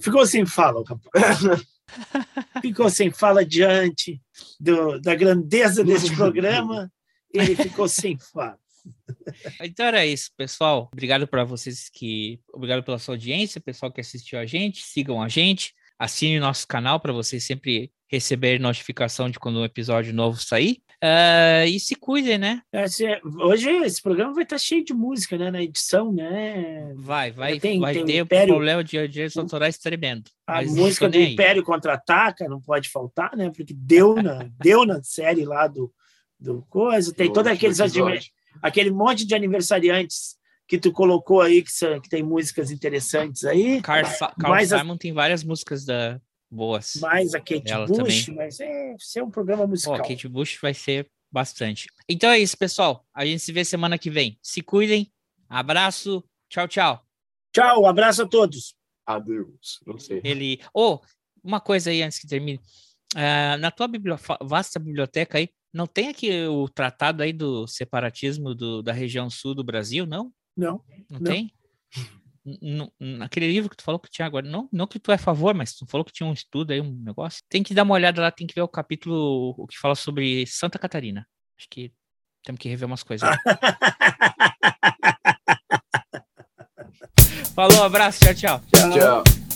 [0.00, 1.38] Ficou sem fala, rapaz.
[2.62, 4.22] ficou sem fala diante
[4.58, 6.90] do, da grandeza deste programa.
[7.32, 8.58] Ele ficou sem fala.
[9.60, 10.88] Então era isso, pessoal.
[10.92, 12.40] Obrigado para vocês que.
[12.52, 14.82] Obrigado pela sua audiência, pessoal que assistiu a gente.
[14.82, 15.74] Sigam a gente.
[15.98, 20.80] Assine o nosso canal para vocês sempre receberem notificação de quando um episódio novo sair.
[21.02, 22.62] Ah, e se cuidem, né?
[22.72, 25.50] Esse- hoje esse programa vai estar cheio de música, né?
[25.50, 26.92] Na edição, né?
[26.96, 30.30] Vai, vai, Tem- vai tem o ter Império- problema de direitos autorais tremendo.
[30.46, 31.18] A música do.
[31.18, 33.50] Império Contra-Ataca não pode faltar, né?
[33.54, 35.92] Porque deu na, deu na série lá do,
[36.38, 37.12] do coisa.
[37.14, 37.78] Tem Do todos aqueles
[38.62, 40.36] aquele monte de aniversariantes
[40.66, 43.80] que tu colocou aí, que, são- que tem músicas interessantes aí.
[43.82, 46.20] Carl, Sa- Carl mais, a- Simon tem várias músicas da...
[46.50, 46.96] boas.
[47.00, 48.36] mais a Kate Ela Bush, também.
[48.36, 49.96] mas é ser um programa Pô, musical.
[50.06, 51.88] Kate Bush vai ser bastante.
[52.08, 53.04] Então é isso, pessoal.
[53.14, 54.38] A gente se vê semana que vem.
[54.42, 55.10] Se cuidem.
[55.48, 56.22] Abraço.
[56.50, 57.02] Tchau, tchau.
[57.52, 58.74] Tchau, abraço a todos.
[59.06, 59.80] adeus.
[59.86, 60.20] Não sei.
[60.22, 60.60] Ele.
[60.74, 60.98] Oh,
[61.42, 62.60] uma coisa aí antes que termine.
[63.16, 63.88] Ah, na tua
[64.42, 69.54] vasta biblioteca aí, não tem aqui o tratado aí do separatismo do- da região sul
[69.54, 70.32] do Brasil, não?
[70.56, 70.82] Não.
[71.10, 71.30] Não, Não.
[71.32, 71.52] tem?
[72.98, 75.54] Naquele livro que tu falou que tinha agora, não, não que tu é a favor,
[75.54, 77.42] mas tu falou que tinha um estudo aí, um negócio.
[77.48, 80.46] Tem que dar uma olhada lá, tem que ver o capítulo o que fala sobre
[80.46, 81.26] Santa Catarina.
[81.58, 81.92] Acho que
[82.42, 83.28] temos que rever umas coisas.
[87.54, 88.60] Falou, abraço, tchau, tchau.
[88.70, 89.22] Tchau.
[89.26, 89.47] She